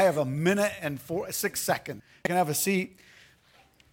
I 0.00 0.04
have 0.04 0.16
a 0.16 0.24
minute 0.24 0.72
and 0.80 0.98
four, 0.98 1.30
six 1.30 1.60
seconds. 1.60 2.00
You 2.24 2.28
can 2.28 2.36
have 2.36 2.48
a 2.48 2.54
seat. 2.54 2.98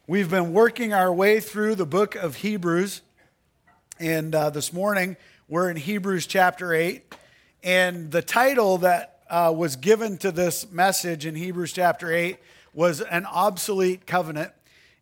We've 0.07 0.29
been 0.29 0.53
working 0.53 0.93
our 0.93 1.13
way 1.13 1.41
through 1.41 1.75
the 1.75 1.85
book 1.85 2.15
of 2.15 2.35
Hebrews, 2.35 3.01
and 3.99 4.33
uh, 4.33 4.49
this 4.49 4.71
morning 4.71 5.17
we're 5.49 5.69
in 5.69 5.75
Hebrews 5.75 6.25
chapter 6.25 6.73
8. 6.73 7.13
And 7.61 8.09
the 8.09 8.21
title 8.21 8.77
that 8.77 9.19
uh, 9.29 9.53
was 9.53 9.75
given 9.75 10.17
to 10.19 10.31
this 10.31 10.71
message 10.71 11.25
in 11.25 11.35
Hebrews 11.35 11.73
chapter 11.73 12.09
8 12.09 12.37
was 12.73 13.01
An 13.01 13.25
Obsolete 13.25 14.07
Covenant. 14.07 14.53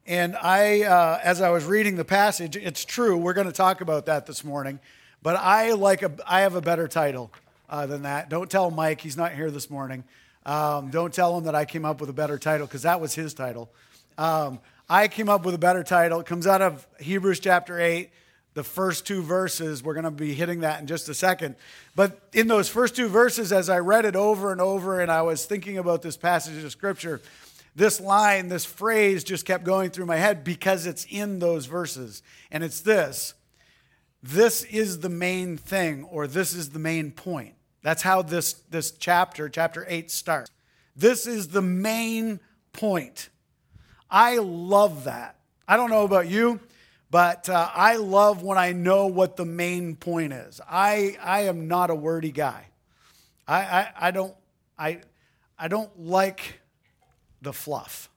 And 0.08 0.36
I, 0.36 0.86
uh, 0.86 1.20
as 1.24 1.40
I 1.40 1.52
was 1.52 1.66
reading 1.66 1.98
the 1.98 2.06
passage, 2.06 2.58
it's 2.58 2.84
true, 2.84 3.16
we're 3.16 3.34
going 3.34 3.46
to 3.46 3.54
talk 3.54 3.80
about 3.80 4.08
that 4.08 4.26
this 4.26 4.44
morning, 4.44 4.80
but 5.22 5.36
I, 5.36 5.74
like 5.74 6.02
a, 6.02 6.12
I 6.26 6.42
have 6.42 6.56
a 6.56 6.62
better 6.62 6.88
title 6.88 7.32
uh, 7.70 7.86
than 7.86 8.02
that. 8.02 8.28
Don't 8.28 8.50
tell 8.50 8.72
Mike, 8.72 9.02
he's 9.02 9.16
not 9.16 9.34
here 9.34 9.52
this 9.52 9.70
morning. 9.70 10.04
Um, 10.46 10.92
don't 10.92 11.14
tell 11.14 11.38
him 11.38 11.46
that 11.46 11.56
I 11.56 11.66
came 11.66 11.86
up 11.86 12.00
with 12.00 12.10
a 12.10 12.14
better 12.14 12.38
title 12.38 12.68
because 12.68 12.84
that 12.84 13.02
was 13.02 13.16
his 13.16 13.34
title. 13.34 13.72
Um, 14.18 14.60
I 14.88 15.08
came 15.08 15.30
up 15.30 15.46
with 15.46 15.56
a 15.56 15.60
better 15.60 15.84
title. 15.84 16.20
It 16.20 16.28
comes 16.28 16.46
out 16.46 16.62
of 16.62 16.86
Hebrews 17.00 17.40
chapter 17.40 17.80
8, 17.80 18.12
the 18.54 18.64
first 18.64 19.08
two 19.08 19.24
verses. 19.24 19.84
We're 19.84 19.96
going 19.96 20.06
to 20.06 20.12
be 20.12 20.34
hitting 20.34 20.60
that 20.60 20.80
in 20.80 20.88
just 20.88 21.10
a 21.10 21.16
second. 21.16 21.56
But 21.96 22.20
in 22.34 22.48
those 22.48 22.70
first 22.70 22.96
two 22.96 23.08
verses, 23.08 23.52
as 23.52 23.70
I 23.70 23.80
read 23.80 24.06
it 24.06 24.16
over 24.16 24.52
and 24.52 24.62
over 24.62 25.02
and 25.02 25.12
I 25.12 25.24
was 25.24 25.46
thinking 25.46 25.80
about 25.80 26.04
this 26.04 26.18
passage 26.18 26.64
of 26.64 26.72
scripture, 26.72 27.22
this 27.76 28.00
line, 28.00 28.48
this 28.48 28.64
phrase 28.64 29.24
just 29.24 29.46
kept 29.46 29.64
going 29.64 29.90
through 29.90 30.06
my 30.06 30.18
head 30.18 30.44
because 30.44 30.86
it's 30.86 31.06
in 31.10 31.40
those 31.40 31.66
verses. 31.66 32.22
And 32.52 32.64
it's 32.64 32.82
this 32.82 33.34
this 34.22 34.64
is 34.64 35.02
the 35.02 35.10
main 35.10 35.56
thing, 35.56 36.04
or 36.06 36.26
this 36.26 36.56
is 36.56 36.72
the 36.72 36.80
main 36.80 37.12
point. 37.12 37.55
That's 37.86 38.02
how 38.02 38.24
this, 38.24 38.54
this 38.72 38.90
chapter, 38.90 39.48
chapter 39.48 39.86
8, 39.88 40.10
starts. 40.10 40.50
This 40.96 41.28
is 41.28 41.50
the 41.50 41.62
main 41.62 42.40
point. 42.74 43.30
I 44.10 44.40
love 44.40 45.04
that. 45.04 45.36
I 45.68 45.78
don't 45.78 45.92
know 45.92 46.04
about 46.04 46.28
you, 46.28 46.60
but 47.12 47.48
uh, 47.48 47.70
I 47.76 47.98
love 47.98 48.42
when 48.42 48.58
I 48.58 48.72
know 48.72 49.06
what 49.06 49.36
the 49.36 49.46
main 49.46 49.96
point 49.96 50.34
is. 50.34 50.60
I, 50.68 51.16
I 51.22 51.42
am 51.42 51.68
not 51.68 51.92
a 51.92 51.96
wordy 51.96 52.32
guy. 52.32 52.70
I, 53.48 53.60
I, 53.60 53.90
I, 54.08 54.10
don't, 54.10 54.34
I, 54.80 55.02
I 55.60 55.68
don't 55.68 55.92
like 56.00 56.62
the 57.44 57.54
fluff, 57.54 58.10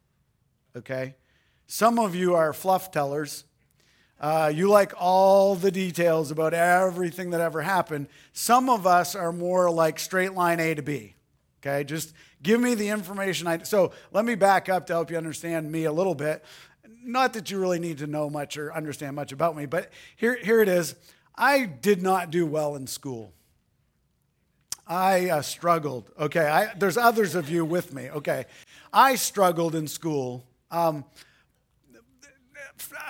okay? 0.76 1.14
Some 1.66 1.98
of 1.98 2.14
you 2.14 2.34
are 2.36 2.54
fluff 2.54 2.90
tellers. 2.90 3.44
Uh, 4.20 4.50
you 4.52 4.68
like 4.68 4.92
all 4.96 5.54
the 5.54 5.70
details 5.70 6.30
about 6.30 6.52
everything 6.52 7.30
that 7.30 7.40
ever 7.40 7.62
happened. 7.62 8.08
Some 8.32 8.68
of 8.68 8.86
us 8.86 9.14
are 9.14 9.32
more 9.32 9.70
like 9.70 9.98
straight 9.98 10.34
line 10.34 10.58
A 10.58 10.74
to 10.74 10.82
B. 10.82 11.14
Okay, 11.60 11.84
just 11.84 12.12
give 12.42 12.60
me 12.60 12.74
the 12.74 12.88
information. 12.88 13.46
I, 13.46 13.62
so 13.62 13.92
let 14.12 14.24
me 14.24 14.34
back 14.34 14.68
up 14.68 14.86
to 14.88 14.92
help 14.92 15.10
you 15.10 15.16
understand 15.16 15.70
me 15.70 15.84
a 15.84 15.92
little 15.92 16.14
bit. 16.14 16.44
Not 17.02 17.32
that 17.34 17.50
you 17.50 17.58
really 17.58 17.78
need 17.78 17.98
to 17.98 18.06
know 18.06 18.28
much 18.28 18.56
or 18.56 18.74
understand 18.74 19.16
much 19.16 19.32
about 19.32 19.56
me, 19.56 19.66
but 19.66 19.90
here, 20.16 20.36
here 20.42 20.60
it 20.60 20.68
is. 20.68 20.94
I 21.36 21.64
did 21.64 22.02
not 22.02 22.30
do 22.30 22.46
well 22.46 22.74
in 22.74 22.86
school. 22.86 23.32
I 24.86 25.30
uh, 25.30 25.42
struggled. 25.42 26.10
Okay, 26.18 26.46
I, 26.46 26.74
there's 26.74 26.96
others 26.96 27.34
of 27.34 27.50
you 27.50 27.64
with 27.64 27.92
me. 27.92 28.10
Okay, 28.10 28.46
I 28.92 29.14
struggled 29.14 29.74
in 29.74 29.86
school. 29.86 30.44
Um, 30.70 31.04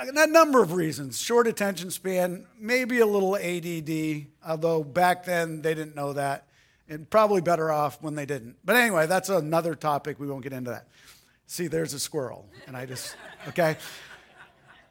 a 0.00 0.26
number 0.26 0.62
of 0.62 0.72
reasons 0.72 1.20
short 1.20 1.46
attention 1.46 1.90
span, 1.90 2.46
maybe 2.58 3.00
a 3.00 3.06
little 3.06 3.36
ADD, 3.36 4.26
although 4.46 4.82
back 4.82 5.24
then 5.24 5.62
they 5.62 5.74
didn't 5.74 5.96
know 5.96 6.12
that, 6.12 6.46
and 6.88 7.08
probably 7.08 7.40
better 7.40 7.70
off 7.70 8.02
when 8.02 8.14
they 8.14 8.26
didn't. 8.26 8.56
But 8.64 8.76
anyway, 8.76 9.06
that's 9.06 9.28
another 9.28 9.74
topic. 9.74 10.18
We 10.18 10.26
won't 10.26 10.42
get 10.42 10.52
into 10.52 10.70
that. 10.70 10.88
See, 11.46 11.66
there's 11.66 11.94
a 11.94 11.98
squirrel, 11.98 12.46
and 12.66 12.76
I 12.76 12.86
just, 12.86 13.16
okay. 13.48 13.76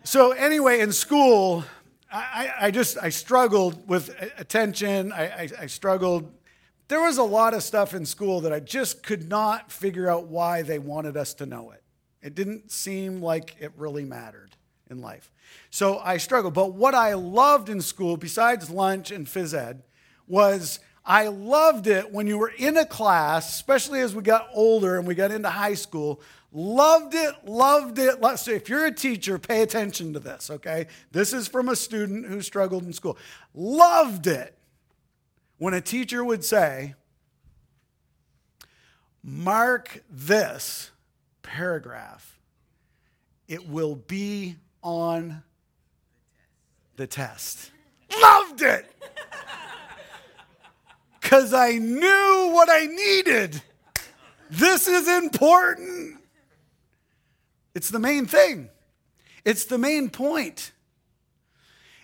So, 0.04 0.32
anyway, 0.32 0.80
in 0.80 0.92
school, 0.92 1.64
I, 2.12 2.52
I 2.62 2.72
just 2.72 2.98
I 3.02 3.10
struggled 3.10 3.88
with 3.88 4.10
attention. 4.38 5.12
I, 5.12 5.24
I, 5.24 5.50
I 5.62 5.66
struggled. 5.68 6.32
There 6.88 7.02
was 7.02 7.18
a 7.18 7.24
lot 7.24 7.54
of 7.54 7.64
stuff 7.64 7.94
in 7.94 8.06
school 8.06 8.42
that 8.42 8.54
I 8.54 8.60
just 8.60 9.04
could 9.04 9.28
not 9.30 9.72
figure 9.72 10.10
out 10.10 10.28
why 10.28 10.62
they 10.62 10.80
wanted 10.80 11.18
us 11.18 11.34
to 11.36 11.46
know 11.46 11.72
it. 11.72 11.84
It 12.22 12.34
didn't 12.34 12.72
seem 12.72 13.22
like 13.22 13.56
it 13.60 13.72
really 13.76 14.06
mattered 14.06 14.57
in 14.90 15.02
life. 15.02 15.32
So 15.70 16.00
I 16.00 16.18
struggled. 16.18 16.54
But 16.54 16.74
what 16.74 16.96
I 16.96 17.14
loved 17.14 17.70
in 17.70 17.82
school, 17.82 18.18
besides 18.18 18.70
lunch 18.70 19.12
and 19.12 19.28
phys 19.28 19.54
ed, 19.54 19.84
was 20.28 20.80
I 21.06 21.28
loved 21.28 21.88
it 21.88 22.12
when 22.12 22.28
you 22.28 22.38
were 22.38 22.52
in 22.58 22.76
a 22.78 22.86
class, 22.86 23.56
especially 23.56 24.02
as 24.02 24.14
we 24.14 24.22
got 24.22 24.50
older 24.54 24.98
and 24.98 25.08
we 25.08 25.16
got 25.16 25.32
into 25.32 25.50
high 25.50 25.76
school. 25.76 26.22
Loved 26.52 27.14
it, 27.14 27.34
loved 27.46 27.98
it. 28.00 28.16
So 28.40 28.52
if 28.52 28.68
you're 28.68 28.86
a 28.86 28.92
teacher, 28.92 29.38
pay 29.38 29.62
attention 29.62 30.14
to 30.14 30.20
this, 30.20 30.50
okay? 30.50 30.88
This 31.12 31.32
is 31.34 31.48
from 31.48 31.70
a 31.70 31.76
student 31.76 32.26
who 32.26 32.42
struggled 32.42 32.84
in 32.84 32.94
school. 32.94 33.18
Loved 33.54 34.28
it 34.28 34.58
when 35.58 35.74
a 35.74 35.82
teacher 35.82 36.24
would 36.24 36.44
say, 36.44 36.96
Mark 39.24 40.04
this 40.10 40.92
paragraph. 41.42 42.40
It 43.48 43.68
will 43.68 43.96
be 43.96 44.56
on 44.88 45.44
the 46.96 47.06
test. 47.06 47.72
Loved 48.22 48.62
it! 48.62 48.86
Because 51.20 51.54
I 51.54 51.74
knew 51.74 52.52
what 52.54 52.70
I 52.72 52.86
needed. 52.86 53.62
This 54.50 54.88
is 54.88 55.10
important. 55.10 56.22
It's 57.76 57.90
the 57.90 58.00
main 58.00 58.28
thing, 58.28 58.70
it's 59.44 59.66
the 59.66 59.78
main 59.78 60.10
point. 60.10 60.72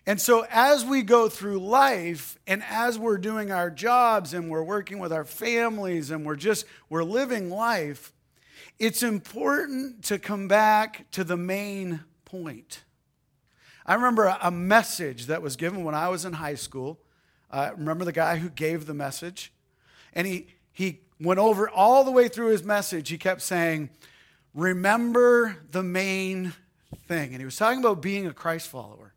And 0.06 0.20
so, 0.20 0.46
as 0.52 0.84
we 0.84 1.04
go 1.04 1.30
through 1.30 1.60
life 1.60 2.38
and 2.46 2.62
as 2.70 3.00
we're 3.00 3.18
doing 3.18 3.50
our 3.50 3.70
jobs 3.70 4.34
and 4.34 4.50
we're 4.50 4.62
working 4.62 5.00
with 5.00 5.14
our 5.14 5.24
families 5.24 6.12
and 6.12 6.26
we're 6.26 6.36
just, 6.36 6.66
we're 6.90 7.06
living 7.06 7.50
life, 7.50 8.12
it's 8.78 9.04
important 9.04 10.04
to 10.04 10.20
come 10.20 10.50
back 10.50 11.10
to 11.12 11.24
the 11.24 11.38
main 11.38 12.02
point. 12.34 12.84
I 13.86 13.94
remember 13.94 14.36
a 14.42 14.50
message 14.50 15.28
that 15.28 15.44
was 15.44 15.56
given 15.56 15.84
when 15.84 15.94
I 15.94 16.10
was 16.10 16.26
in 16.26 16.34
high 16.34 16.56
school. 16.56 17.00
Uh, 17.52 17.70
remember 17.78 18.06
the 18.06 18.12
guy 18.12 18.38
who 18.38 18.50
gave 18.50 18.88
the 18.88 18.94
message? 18.96 19.54
And 20.14 20.26
he, 20.26 20.48
he 20.72 21.02
went 21.20 21.40
over 21.40 21.70
all 21.70 22.04
the 22.04 22.10
way 22.10 22.28
through 22.28 22.48
his 22.48 22.64
message. 22.64 23.10
He 23.10 23.20
kept 23.20 23.44
saying, 23.44 23.92
Remember 24.56 25.58
the 25.70 25.84
main 25.84 26.54
thing. 27.08 27.34
And 27.34 27.38
he 27.38 27.46
was 27.46 27.56
talking 27.56 27.80
about 27.80 28.02
being 28.02 28.26
a 28.26 28.34
Christ 28.34 28.68
follower. 28.68 29.14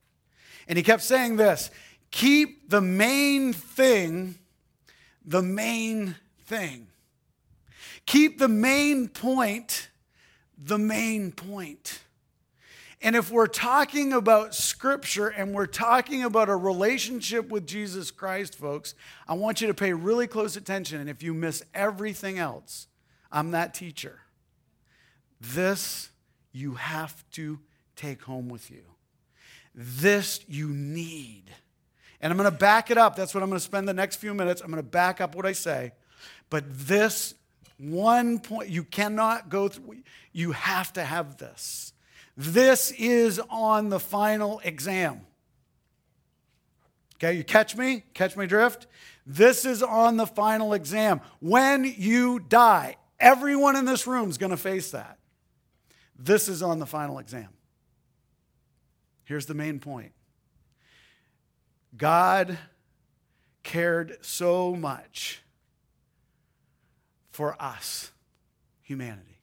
And 0.68 0.76
he 0.76 0.82
kept 0.82 1.02
saying 1.02 1.36
this 1.36 1.70
keep 2.10 2.68
the 2.68 2.82
main 2.82 3.54
thing 3.54 4.34
the 5.24 5.42
main 5.42 6.16
thing. 6.44 6.88
Keep 8.04 8.38
the 8.38 8.48
main 8.48 9.08
point 9.08 9.88
the 10.58 10.78
main 10.78 11.32
point. 11.32 12.00
And 13.02 13.14
if 13.14 13.30
we're 13.30 13.46
talking 13.46 14.12
about 14.12 14.54
scripture 14.54 15.28
and 15.28 15.54
we're 15.54 15.66
talking 15.66 16.24
about 16.24 16.48
a 16.48 16.56
relationship 16.56 17.50
with 17.50 17.66
Jesus 17.66 18.10
Christ, 18.10 18.56
folks, 18.56 18.94
I 19.28 19.34
want 19.34 19.60
you 19.60 19.66
to 19.66 19.74
pay 19.74 19.92
really 19.92 20.26
close 20.26 20.56
attention. 20.56 21.00
And 21.00 21.10
if 21.10 21.22
you 21.22 21.34
miss 21.34 21.62
everything 21.74 22.38
else, 22.38 22.86
I'm 23.30 23.50
that 23.50 23.74
teacher. 23.74 24.20
This 25.40 26.10
you 26.52 26.74
have 26.74 27.22
to 27.32 27.58
take 27.96 28.22
home 28.22 28.48
with 28.48 28.70
you. 28.70 28.82
This 29.74 30.40
you 30.48 30.68
need. 30.68 31.44
And 32.22 32.32
I'm 32.32 32.38
going 32.38 32.50
to 32.50 32.56
back 32.56 32.90
it 32.90 32.96
up. 32.96 33.14
That's 33.14 33.34
what 33.34 33.42
I'm 33.42 33.50
going 33.50 33.58
to 33.58 33.64
spend 33.64 33.86
the 33.86 33.94
next 33.94 34.16
few 34.16 34.32
minutes. 34.32 34.62
I'm 34.62 34.70
going 34.70 34.82
to 34.82 34.88
back 34.88 35.20
up 35.20 35.34
what 35.34 35.44
I 35.44 35.52
say. 35.52 35.92
But 36.48 36.64
this 36.66 37.34
one 37.78 38.38
point, 38.38 38.70
you 38.70 38.84
cannot 38.84 39.50
go 39.50 39.68
through, 39.68 39.98
you 40.32 40.52
have 40.52 40.94
to 40.94 41.04
have 41.04 41.36
this. 41.36 41.92
This 42.36 42.90
is 42.92 43.40
on 43.50 43.88
the 43.88 44.00
final 44.00 44.60
exam. 44.64 45.22
Okay, 47.16 47.32
you 47.32 47.44
catch 47.44 47.76
me? 47.76 48.04
Catch 48.12 48.36
me 48.36 48.46
drift? 48.46 48.86
This 49.26 49.64
is 49.64 49.82
on 49.82 50.18
the 50.18 50.26
final 50.26 50.74
exam. 50.74 51.22
When 51.40 51.84
you 51.84 52.38
die, 52.38 52.96
everyone 53.18 53.74
in 53.74 53.86
this 53.86 54.06
room 54.06 54.28
is 54.28 54.36
going 54.36 54.50
to 54.50 54.58
face 54.58 54.90
that. 54.90 55.18
This 56.18 56.48
is 56.48 56.62
on 56.62 56.78
the 56.78 56.86
final 56.86 57.18
exam. 57.18 57.48
Here's 59.24 59.46
the 59.46 59.54
main 59.54 59.80
point 59.80 60.12
God 61.96 62.58
cared 63.62 64.18
so 64.20 64.74
much 64.76 65.42
for 67.30 67.60
us, 67.60 68.12
humanity. 68.82 69.35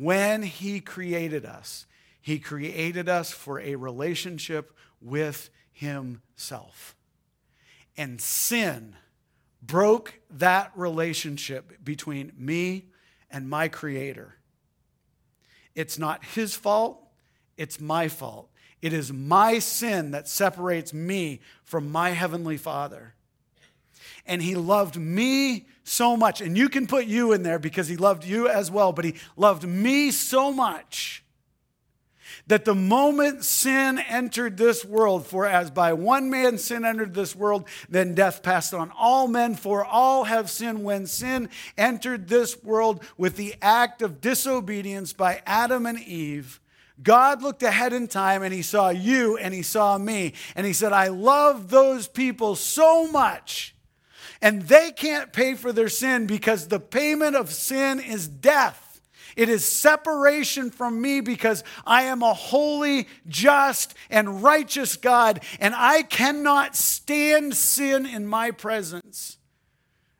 When 0.00 0.42
He 0.42 0.80
created 0.80 1.44
us, 1.44 1.84
He 2.22 2.38
created 2.38 3.06
us 3.06 3.32
for 3.32 3.60
a 3.60 3.76
relationship 3.76 4.74
with 4.98 5.50
Himself. 5.72 6.96
And 7.98 8.18
sin 8.18 8.96
broke 9.60 10.14
that 10.30 10.72
relationship 10.74 11.84
between 11.84 12.32
me 12.34 12.86
and 13.30 13.46
my 13.50 13.68
Creator. 13.68 14.36
It's 15.74 15.98
not 15.98 16.24
His 16.24 16.54
fault, 16.54 17.06
it's 17.58 17.78
my 17.78 18.08
fault. 18.08 18.48
It 18.80 18.94
is 18.94 19.12
my 19.12 19.58
sin 19.58 20.12
that 20.12 20.28
separates 20.28 20.94
me 20.94 21.40
from 21.62 21.92
my 21.92 22.10
Heavenly 22.12 22.56
Father. 22.56 23.12
And 24.26 24.42
He 24.42 24.54
loved 24.54 24.96
me 24.96 25.66
so 25.84 26.16
much. 26.16 26.40
And 26.40 26.56
you 26.56 26.68
can 26.68 26.86
put 26.86 27.06
you 27.06 27.32
in 27.32 27.42
there 27.42 27.58
because 27.58 27.88
He 27.88 27.96
loved 27.96 28.24
you 28.24 28.48
as 28.48 28.70
well, 28.70 28.92
but 28.92 29.04
He 29.04 29.14
loved 29.36 29.64
me 29.64 30.10
so 30.10 30.52
much 30.52 31.24
that 32.46 32.64
the 32.64 32.74
moment 32.74 33.44
sin 33.44 33.98
entered 33.98 34.56
this 34.56 34.84
world, 34.84 35.26
for 35.26 35.46
as 35.46 35.70
by 35.70 35.92
one 35.92 36.30
man 36.30 36.58
sin 36.58 36.84
entered 36.84 37.14
this 37.14 37.34
world, 37.36 37.66
then 37.88 38.14
death 38.14 38.42
passed 38.42 38.74
on 38.74 38.90
all 38.98 39.28
men, 39.28 39.54
for 39.54 39.84
all 39.84 40.24
have 40.24 40.50
sinned. 40.50 40.82
When 40.82 41.06
sin 41.06 41.48
entered 41.78 42.28
this 42.28 42.62
world 42.62 43.04
with 43.16 43.36
the 43.36 43.54
act 43.62 44.02
of 44.02 44.20
disobedience 44.20 45.12
by 45.12 45.42
Adam 45.46 45.86
and 45.86 45.98
Eve, 46.00 46.60
God 47.02 47.42
looked 47.42 47.62
ahead 47.62 47.92
in 47.92 48.08
time 48.08 48.42
and 48.42 48.52
he 48.52 48.62
saw 48.62 48.90
you 48.90 49.36
and 49.38 49.54
he 49.54 49.62
saw 49.62 49.96
me. 49.96 50.34
And 50.54 50.66
he 50.66 50.72
said, 50.72 50.92
I 50.92 51.08
love 51.08 51.70
those 51.70 52.08
people 52.08 52.56
so 52.56 53.10
much. 53.10 53.74
And 54.42 54.62
they 54.62 54.90
can't 54.90 55.32
pay 55.32 55.54
for 55.54 55.72
their 55.72 55.88
sin 55.88 56.26
because 56.26 56.68
the 56.68 56.80
payment 56.80 57.36
of 57.36 57.52
sin 57.52 58.00
is 58.00 58.26
death. 58.26 59.00
It 59.36 59.48
is 59.48 59.64
separation 59.64 60.70
from 60.70 61.00
me 61.00 61.20
because 61.20 61.62
I 61.86 62.02
am 62.02 62.22
a 62.22 62.34
holy, 62.34 63.06
just, 63.28 63.94
and 64.08 64.42
righteous 64.42 64.96
God, 64.96 65.40
and 65.60 65.74
I 65.76 66.02
cannot 66.02 66.74
stand 66.74 67.54
sin 67.54 68.06
in 68.06 68.26
my 68.26 68.50
presence. 68.50 69.38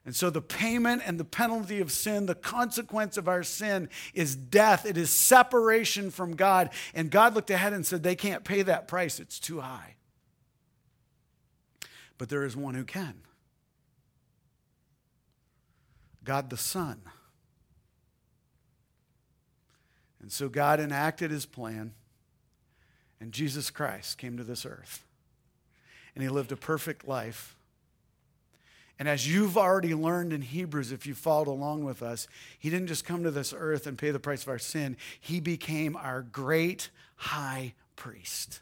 And 0.06 0.16
so, 0.16 0.30
the 0.30 0.40
payment 0.40 1.02
and 1.04 1.20
the 1.20 1.24
penalty 1.24 1.80
of 1.80 1.92
sin, 1.92 2.26
the 2.26 2.34
consequence 2.34 3.16
of 3.16 3.28
our 3.28 3.42
sin 3.42 3.90
is 4.14 4.34
death. 4.34 4.86
It 4.86 4.96
is 4.96 5.10
separation 5.10 6.10
from 6.10 6.34
God. 6.34 6.70
And 6.94 7.10
God 7.10 7.34
looked 7.34 7.50
ahead 7.50 7.72
and 7.72 7.84
said, 7.84 8.02
They 8.02 8.16
can't 8.16 8.42
pay 8.42 8.62
that 8.62 8.88
price, 8.88 9.20
it's 9.20 9.38
too 9.38 9.60
high. 9.60 9.96
But 12.16 12.28
there 12.28 12.44
is 12.44 12.56
one 12.56 12.74
who 12.74 12.84
can 12.84 13.22
God 16.30 16.48
the 16.48 16.56
Son. 16.56 17.00
And 20.22 20.30
so, 20.30 20.48
God 20.48 20.78
enacted 20.78 21.32
his 21.32 21.44
plan, 21.44 21.92
and 23.20 23.32
Jesus 23.32 23.68
Christ 23.68 24.16
came 24.16 24.36
to 24.36 24.44
this 24.44 24.64
earth. 24.64 25.04
And 26.14 26.22
he 26.22 26.28
lived 26.28 26.52
a 26.52 26.56
perfect 26.56 27.08
life 27.08 27.56
and 29.00 29.08
as 29.08 29.26
you've 29.26 29.56
already 29.56 29.94
learned 29.94 30.34
in 30.34 30.42
Hebrews, 30.42 30.92
if 30.92 31.06
you 31.06 31.14
followed 31.14 31.48
along 31.48 31.84
with 31.84 32.02
us, 32.02 32.28
he 32.58 32.68
didn't 32.68 32.88
just 32.88 33.06
come 33.06 33.22
to 33.22 33.30
this 33.30 33.54
earth 33.56 33.86
and 33.86 33.96
pay 33.96 34.10
the 34.10 34.20
price 34.20 34.42
of 34.42 34.50
our 34.50 34.58
sin, 34.58 34.98
he 35.18 35.40
became 35.40 35.96
our 35.96 36.20
great 36.20 36.90
high 37.16 37.72
priest. 37.96 38.60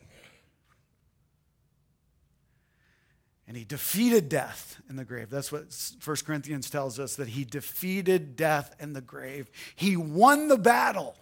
And 3.48 3.56
he 3.56 3.64
defeated 3.64 4.28
death 4.28 4.78
in 4.90 4.96
the 4.96 5.06
grave. 5.06 5.30
That's 5.30 5.50
what 5.50 5.74
1 6.04 6.16
Corinthians 6.26 6.68
tells 6.68 7.00
us 7.00 7.16
that 7.16 7.28
he 7.28 7.44
defeated 7.44 8.36
death 8.36 8.76
in 8.78 8.92
the 8.92 9.00
grave. 9.00 9.50
He 9.74 9.96
won 9.96 10.48
the 10.48 10.58
battle 10.58 11.16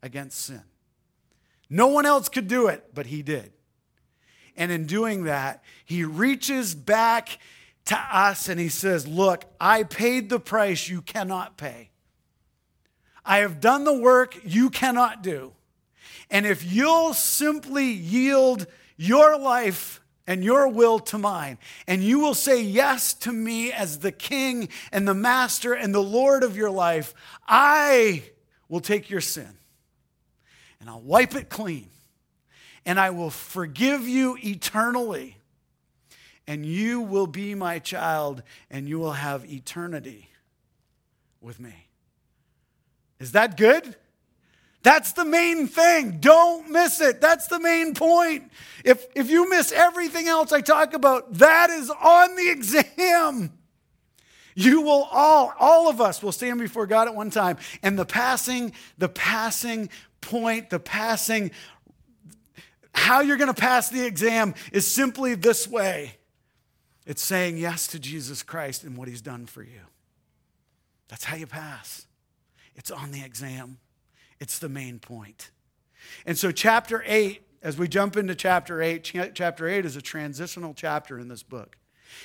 against 0.00 0.40
sin. 0.40 0.62
No 1.68 1.88
one 1.88 2.06
else 2.06 2.28
could 2.28 2.46
do 2.46 2.68
it, 2.68 2.94
but 2.94 3.06
he 3.06 3.22
did. 3.22 3.52
And 4.56 4.70
in 4.70 4.86
doing 4.86 5.24
that, 5.24 5.64
he 5.84 6.04
reaches 6.04 6.76
back 6.76 7.40
to 7.86 7.98
us 7.98 8.48
and 8.48 8.60
he 8.60 8.68
says, 8.68 9.08
Look, 9.08 9.44
I 9.60 9.82
paid 9.82 10.30
the 10.30 10.38
price 10.38 10.88
you 10.88 11.02
cannot 11.02 11.56
pay. 11.56 11.90
I 13.24 13.38
have 13.38 13.58
done 13.58 13.82
the 13.82 13.98
work 13.98 14.38
you 14.44 14.70
cannot 14.70 15.24
do. 15.24 15.52
And 16.30 16.46
if 16.46 16.64
you'll 16.64 17.14
simply 17.14 17.86
yield 17.86 18.68
your 18.96 19.36
life 19.36 20.00
and 20.26 20.42
your 20.42 20.68
will 20.68 20.98
to 20.98 21.18
mine, 21.18 21.58
and 21.86 22.02
you 22.02 22.18
will 22.18 22.34
say 22.34 22.62
yes 22.62 23.14
to 23.14 23.32
me 23.32 23.72
as 23.72 23.98
the 23.98 24.12
king 24.12 24.68
and 24.92 25.06
the 25.06 25.14
master 25.14 25.74
and 25.74 25.94
the 25.94 26.02
Lord 26.02 26.42
of 26.42 26.56
your 26.56 26.70
life, 26.70 27.14
I 27.46 28.24
will 28.68 28.80
take 28.80 29.10
your 29.10 29.20
sin 29.20 29.58
and 30.80 30.88
I'll 30.88 31.00
wipe 31.00 31.34
it 31.34 31.48
clean 31.48 31.88
and 32.86 32.98
I 32.98 33.10
will 33.10 33.30
forgive 33.30 34.08
you 34.08 34.38
eternally 34.42 35.36
and 36.46 36.66
you 36.66 37.00
will 37.00 37.26
be 37.26 37.54
my 37.54 37.78
child, 37.78 38.42
and 38.70 38.88
you 38.88 38.98
will 38.98 39.12
have 39.12 39.50
eternity 39.50 40.30
with 41.40 41.58
me. 41.58 41.86
Is 43.18 43.32
that 43.32 43.56
good? 43.56 43.96
That's 44.84 45.12
the 45.14 45.24
main 45.24 45.66
thing. 45.66 46.18
Don't 46.20 46.70
miss 46.70 47.00
it. 47.00 47.20
That's 47.20 47.46
the 47.48 47.58
main 47.58 47.94
point. 47.94 48.52
If, 48.84 49.06
if 49.16 49.30
you 49.30 49.48
miss 49.48 49.72
everything 49.72 50.28
else 50.28 50.52
I 50.52 50.60
talk 50.60 50.92
about, 50.92 51.32
that 51.34 51.70
is 51.70 51.90
on 51.90 52.36
the 52.36 52.50
exam. 52.50 53.50
You 54.54 54.82
will 54.82 55.08
all, 55.10 55.54
all 55.58 55.88
of 55.88 56.02
us 56.02 56.22
will 56.22 56.32
stand 56.32 56.60
before 56.60 56.86
God 56.86 57.08
at 57.08 57.14
one 57.14 57.30
time. 57.30 57.56
And 57.82 57.98
the 57.98 58.04
passing, 58.04 58.72
the 58.98 59.08
passing 59.08 59.88
point, 60.20 60.68
the 60.68 60.78
passing, 60.78 61.50
how 62.92 63.22
you're 63.22 63.38
going 63.38 63.52
to 63.52 63.60
pass 63.60 63.88
the 63.88 64.04
exam 64.04 64.54
is 64.70 64.86
simply 64.86 65.34
this 65.34 65.66
way 65.66 66.18
it's 67.06 67.22
saying 67.22 67.56
yes 67.56 67.86
to 67.88 67.98
Jesus 67.98 68.42
Christ 68.42 68.84
and 68.84 68.96
what 68.98 69.08
he's 69.08 69.22
done 69.22 69.46
for 69.46 69.62
you. 69.62 69.80
That's 71.08 71.24
how 71.24 71.36
you 71.36 71.46
pass. 71.46 72.06
It's 72.76 72.90
on 72.90 73.12
the 73.12 73.22
exam, 73.22 73.78
it's 74.40 74.58
the 74.58 74.68
main 74.68 74.98
point. 74.98 75.50
And 76.26 76.38
so, 76.38 76.50
chapter 76.50 77.02
8, 77.06 77.42
as 77.62 77.78
we 77.78 77.88
jump 77.88 78.16
into 78.16 78.34
chapter 78.34 78.82
8, 78.82 79.32
chapter 79.34 79.68
8 79.68 79.84
is 79.84 79.96
a 79.96 80.02
transitional 80.02 80.74
chapter 80.74 81.18
in 81.18 81.28
this 81.28 81.42
book. 81.42 81.78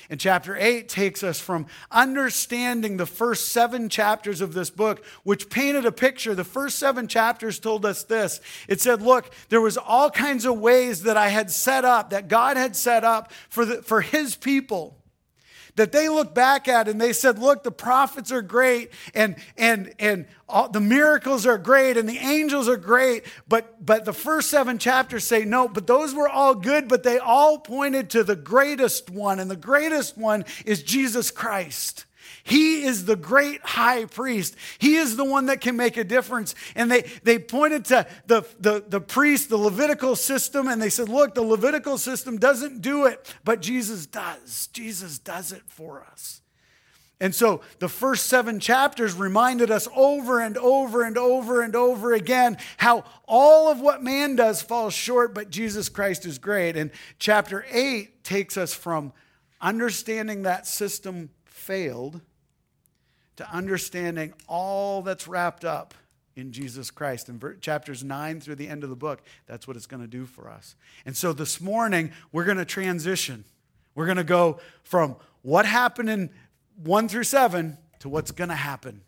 And 0.08 0.20
chapter 0.20 0.56
8 0.56 0.88
takes 0.88 1.22
us 1.22 1.40
from 1.40 1.66
understanding 1.90 2.96
the 2.96 3.06
first 3.06 3.48
seven 3.48 3.88
chapters 3.88 4.40
of 4.40 4.54
this 4.54 4.70
book, 4.70 5.04
which 5.24 5.50
painted 5.50 5.84
a 5.84 5.92
picture. 5.92 6.34
The 6.34 6.44
first 6.44 6.78
seven 6.78 7.08
chapters 7.08 7.58
told 7.58 7.84
us 7.84 8.04
this 8.04 8.40
it 8.68 8.80
said, 8.80 9.02
Look, 9.02 9.32
there 9.48 9.60
was 9.60 9.76
all 9.76 10.10
kinds 10.10 10.44
of 10.44 10.58
ways 10.58 11.02
that 11.04 11.16
I 11.16 11.28
had 11.28 11.50
set 11.50 11.84
up, 11.84 12.10
that 12.10 12.28
God 12.28 12.56
had 12.56 12.76
set 12.76 13.02
up 13.02 13.32
for, 13.48 13.64
the, 13.64 13.82
for 13.82 14.00
his 14.00 14.36
people 14.36 14.99
that 15.80 15.92
they 15.92 16.10
look 16.10 16.34
back 16.34 16.68
at 16.68 16.88
and 16.88 17.00
they 17.00 17.14
said, 17.14 17.38
look, 17.38 17.62
the 17.62 17.70
prophets 17.70 18.30
are 18.30 18.42
great 18.42 18.90
and 19.14 19.34
and 19.56 19.94
and 19.98 20.26
all, 20.46 20.68
the 20.68 20.80
miracles 20.80 21.46
are 21.46 21.56
great 21.56 21.96
and 21.96 22.06
the 22.06 22.18
angels 22.18 22.68
are 22.68 22.76
great, 22.76 23.24
but 23.48 23.84
but 23.84 24.04
the 24.04 24.12
first 24.12 24.50
seven 24.50 24.76
chapters 24.76 25.24
say 25.24 25.46
no, 25.46 25.68
but 25.68 25.86
those 25.86 26.14
were 26.14 26.28
all 26.28 26.54
good, 26.54 26.86
but 26.86 27.02
they 27.02 27.18
all 27.18 27.58
pointed 27.58 28.10
to 28.10 28.22
the 28.22 28.36
greatest 28.36 29.08
one, 29.08 29.40
and 29.40 29.50
the 29.50 29.56
greatest 29.56 30.18
one 30.18 30.44
is 30.66 30.82
Jesus 30.82 31.30
Christ. 31.30 32.04
He 32.50 32.82
is 32.82 33.04
the 33.04 33.14
great 33.14 33.60
high 33.62 34.06
priest. 34.06 34.56
He 34.80 34.96
is 34.96 35.16
the 35.16 35.24
one 35.24 35.46
that 35.46 35.60
can 35.60 35.76
make 35.76 35.96
a 35.96 36.02
difference. 36.02 36.56
And 36.74 36.90
they, 36.90 37.02
they 37.22 37.38
pointed 37.38 37.84
to 37.86 38.08
the, 38.26 38.44
the, 38.58 38.84
the 38.88 39.00
priest, 39.00 39.50
the 39.50 39.56
Levitical 39.56 40.16
system, 40.16 40.66
and 40.66 40.82
they 40.82 40.90
said, 40.90 41.08
look, 41.08 41.36
the 41.36 41.42
Levitical 41.42 41.96
system 41.96 42.38
doesn't 42.38 42.82
do 42.82 43.06
it, 43.06 43.32
but 43.44 43.62
Jesus 43.62 44.04
does. 44.04 44.66
Jesus 44.72 45.20
does 45.20 45.52
it 45.52 45.62
for 45.68 46.04
us. 46.10 46.40
And 47.20 47.32
so 47.32 47.60
the 47.78 47.88
first 47.88 48.26
seven 48.26 48.58
chapters 48.58 49.14
reminded 49.14 49.70
us 49.70 49.86
over 49.94 50.40
and 50.40 50.58
over 50.58 51.04
and 51.04 51.16
over 51.16 51.62
and 51.62 51.76
over 51.76 52.14
again 52.14 52.58
how 52.78 53.04
all 53.28 53.70
of 53.70 53.80
what 53.80 54.02
man 54.02 54.34
does 54.34 54.60
falls 54.60 54.92
short, 54.92 55.34
but 55.34 55.50
Jesus 55.50 55.88
Christ 55.88 56.26
is 56.26 56.38
great. 56.38 56.76
And 56.76 56.90
chapter 57.20 57.64
eight 57.70 58.24
takes 58.24 58.56
us 58.56 58.74
from 58.74 59.12
understanding 59.60 60.42
that 60.42 60.66
system 60.66 61.30
failed 61.44 62.20
to 63.40 63.50
understanding 63.50 64.34
all 64.46 65.00
that's 65.00 65.26
wrapped 65.26 65.64
up 65.64 65.94
in 66.36 66.52
Jesus 66.52 66.90
Christ. 66.90 67.30
In 67.30 67.40
chapters 67.62 68.04
9 68.04 68.40
through 68.40 68.56
the 68.56 68.68
end 68.68 68.84
of 68.84 68.90
the 68.90 68.96
book, 68.96 69.22
that's 69.46 69.66
what 69.66 69.76
it's 69.76 69.86
going 69.86 70.02
to 70.02 70.08
do 70.08 70.26
for 70.26 70.50
us. 70.50 70.76
And 71.06 71.16
so 71.16 71.32
this 71.32 71.58
morning, 71.58 72.12
we're 72.32 72.44
going 72.44 72.58
to 72.58 72.66
transition. 72.66 73.44
We're 73.94 74.04
going 74.04 74.18
to 74.18 74.24
go 74.24 74.60
from 74.82 75.16
what 75.40 75.64
happened 75.64 76.10
in 76.10 76.30
1 76.84 77.08
through 77.08 77.24
7 77.24 77.78
to 78.00 78.08
what's 78.10 78.30
going 78.30 78.50
to 78.50 78.54
happen 78.54 79.00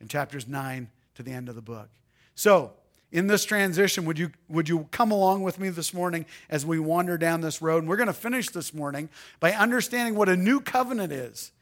in 0.00 0.08
chapters 0.08 0.48
9 0.48 0.88
to 1.14 1.22
the 1.22 1.30
end 1.30 1.48
of 1.48 1.54
the 1.54 1.62
book. 1.62 1.88
So, 2.34 2.72
in 3.12 3.28
this 3.28 3.44
transition, 3.44 4.04
would 4.04 4.18
you, 4.18 4.32
would 4.48 4.68
you 4.68 4.88
come 4.90 5.12
along 5.12 5.42
with 5.42 5.58
me 5.60 5.70
this 5.70 5.94
morning 5.94 6.26
as 6.50 6.66
we 6.66 6.78
wander 6.80 7.16
down 7.16 7.40
this 7.42 7.62
road? 7.62 7.78
And 7.78 7.88
we're 7.88 7.96
going 7.96 8.08
to 8.08 8.12
finish 8.12 8.50
this 8.50 8.74
morning 8.74 9.08
by 9.40 9.52
understanding 9.52 10.14
what 10.14 10.28
a 10.28 10.36
new 10.36 10.60
covenant 10.60 11.12
is 11.12 11.52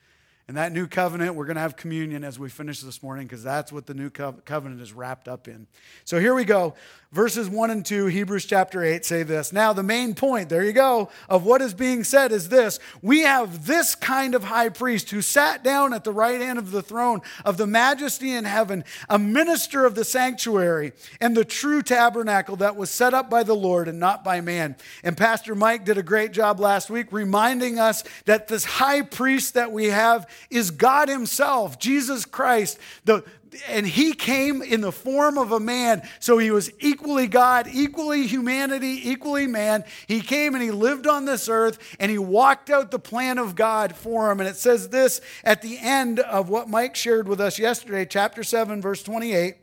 And 0.49 0.57
that 0.57 0.71
new 0.71 0.87
covenant, 0.87 1.35
we're 1.35 1.47
going 1.47 1.57
to 1.57 1.61
have 1.63 1.77
communion 1.77 2.23
as 2.23 2.39
we 2.39 2.49
finish 2.49 2.81
this 2.81 3.03
morning 3.03 3.27
because 3.27 3.43
that's 3.43 3.73
what 3.73 3.87
the 3.87 3.95
new 3.95 4.11
covenant 4.11 4.81
is 4.81 4.93
wrapped 4.93 5.27
up 5.27 5.49
in. 5.49 5.67
So 6.05 6.21
here 6.21 6.35
we 6.35 6.45
go. 6.45 6.75
Verses 7.13 7.49
1 7.49 7.71
and 7.71 7.87
2, 7.87 8.07
Hebrews 8.07 8.45
chapter 8.45 8.83
8 8.83 9.05
say 9.05 9.23
this. 9.23 9.53
Now, 9.53 9.73
the 9.73 9.83
main 9.83 10.15
point, 10.15 10.49
there 10.49 10.65
you 10.65 10.73
go, 10.73 11.09
of 11.29 11.45
what 11.47 11.63
is 11.63 11.73
being 11.73 12.05
said 12.05 12.31
is 12.31 12.49
this 12.49 12.79
We 13.01 13.21
have 13.21 13.67
this 13.67 13.95
kind 13.95 14.35
of 14.35 14.45
high 14.45 14.69
priest 14.69 15.11
who 15.11 15.23
sat 15.23 15.65
down 15.65 15.95
at 15.95 16.05
the 16.05 16.13
right 16.13 16.41
hand 16.41 16.59
of 16.59 16.73
the 16.73 16.83
throne 16.83 17.23
of 17.45 17.57
the 17.57 17.67
majesty 17.67 18.33
in 18.33 18.45
heaven, 18.45 18.85
a 19.09 19.19
minister 19.19 19.87
of 19.87 19.95
the 19.95 20.05
sanctuary 20.05 20.93
and 21.21 21.37
the 21.37 21.45
true 21.45 21.81
tabernacle 21.81 22.57
that 22.57 22.77
was 22.77 22.91
set 22.91 23.15
up 23.15 23.31
by 23.31 23.43
the 23.45 23.55
Lord 23.55 23.89
and 23.89 23.99
not 23.99 24.23
by 24.23 24.41
man. 24.41 24.77
And 25.03 25.17
Pastor 25.17 25.55
Mike 25.55 25.85
did 25.85 25.99
a 25.99 26.03
great 26.03 26.33
job 26.33 26.61
last 26.61 26.91
week 26.91 27.13
reminding 27.13 27.79
us 27.79 28.05
that 28.27 28.49
this 28.49 28.65
high 28.65 29.03
priest 29.03 29.55
that 29.55 29.73
we 29.73 29.87
have 29.87 30.29
is 30.51 30.71
God 30.71 31.09
Himself, 31.09 31.79
Jesus 31.79 32.25
Christ, 32.25 32.79
the, 33.05 33.25
and 33.69 33.87
he 33.87 34.13
came 34.13 34.63
in 34.63 34.81
the 34.81 34.93
form 34.93 35.39
of 35.39 35.53
a 35.53 35.61
man. 35.61 36.03
So 36.21 36.39
he 36.39 36.51
was 36.51 36.71
equally 36.81 37.27
God, 37.27 37.69
equally 37.71 38.27
humanity, 38.27 39.11
equally 39.11 39.47
man. 39.47 39.85
He 40.07 40.21
came 40.21 40.55
and 40.55 40.63
he 40.63 40.71
lived 40.71 41.07
on 41.07 41.25
this 41.25 41.49
earth 41.49 41.79
and 41.99 42.11
he 42.11 42.19
walked 42.19 42.71
out 42.71 42.91
the 42.91 42.99
plan 42.99 43.39
of 43.39 43.55
God 43.55 43.95
for 43.95 44.31
him. 44.31 44.41
And 44.41 44.49
it 44.49 44.57
says 44.57 44.89
this 44.89 45.21
at 45.45 45.63
the 45.63 45.79
end 45.79 46.21
of 46.21 46.49
what 46.49 46.69
Mike 46.69 46.97
shared 46.97 47.29
with 47.29 47.41
us 47.41 47.59
yesterday, 47.59 48.05
chapter 48.05 48.43
7, 48.43 48.83
verse 48.83 49.03
28, 49.03 49.57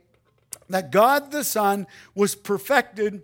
that 0.70 0.90
God 0.90 1.30
the 1.30 1.44
Son 1.44 1.86
was 2.14 2.34
perfected 2.34 3.22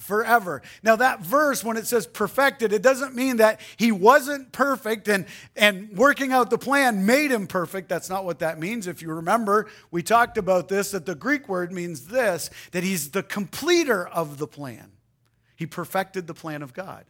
forever. 0.00 0.62
Now, 0.82 0.96
that 0.96 1.20
verse, 1.20 1.62
when 1.62 1.76
it 1.76 1.86
says 1.86 2.06
perfected, 2.06 2.72
it 2.72 2.82
doesn't 2.82 3.14
mean 3.14 3.36
that 3.36 3.60
he 3.76 3.92
wasn't 3.92 4.50
perfect 4.50 5.08
and, 5.08 5.26
and 5.54 5.96
working 5.96 6.32
out 6.32 6.50
the 6.50 6.58
plan 6.58 7.06
made 7.06 7.30
him 7.30 7.46
perfect. 7.46 7.88
That's 7.88 8.08
not 8.08 8.24
what 8.24 8.38
that 8.40 8.58
means. 8.58 8.86
If 8.86 9.02
you 9.02 9.12
remember, 9.12 9.68
we 9.90 10.02
talked 10.02 10.38
about 10.38 10.68
this, 10.68 10.90
that 10.92 11.06
the 11.06 11.14
Greek 11.14 11.48
word 11.48 11.70
means 11.70 12.06
this 12.06 12.50
that 12.72 12.82
he's 12.82 13.10
the 13.10 13.22
completer 13.22 14.08
of 14.08 14.38
the 14.38 14.46
plan. 14.46 14.92
He 15.54 15.66
perfected 15.66 16.26
the 16.26 16.34
plan 16.34 16.62
of 16.62 16.72
God. 16.72 17.04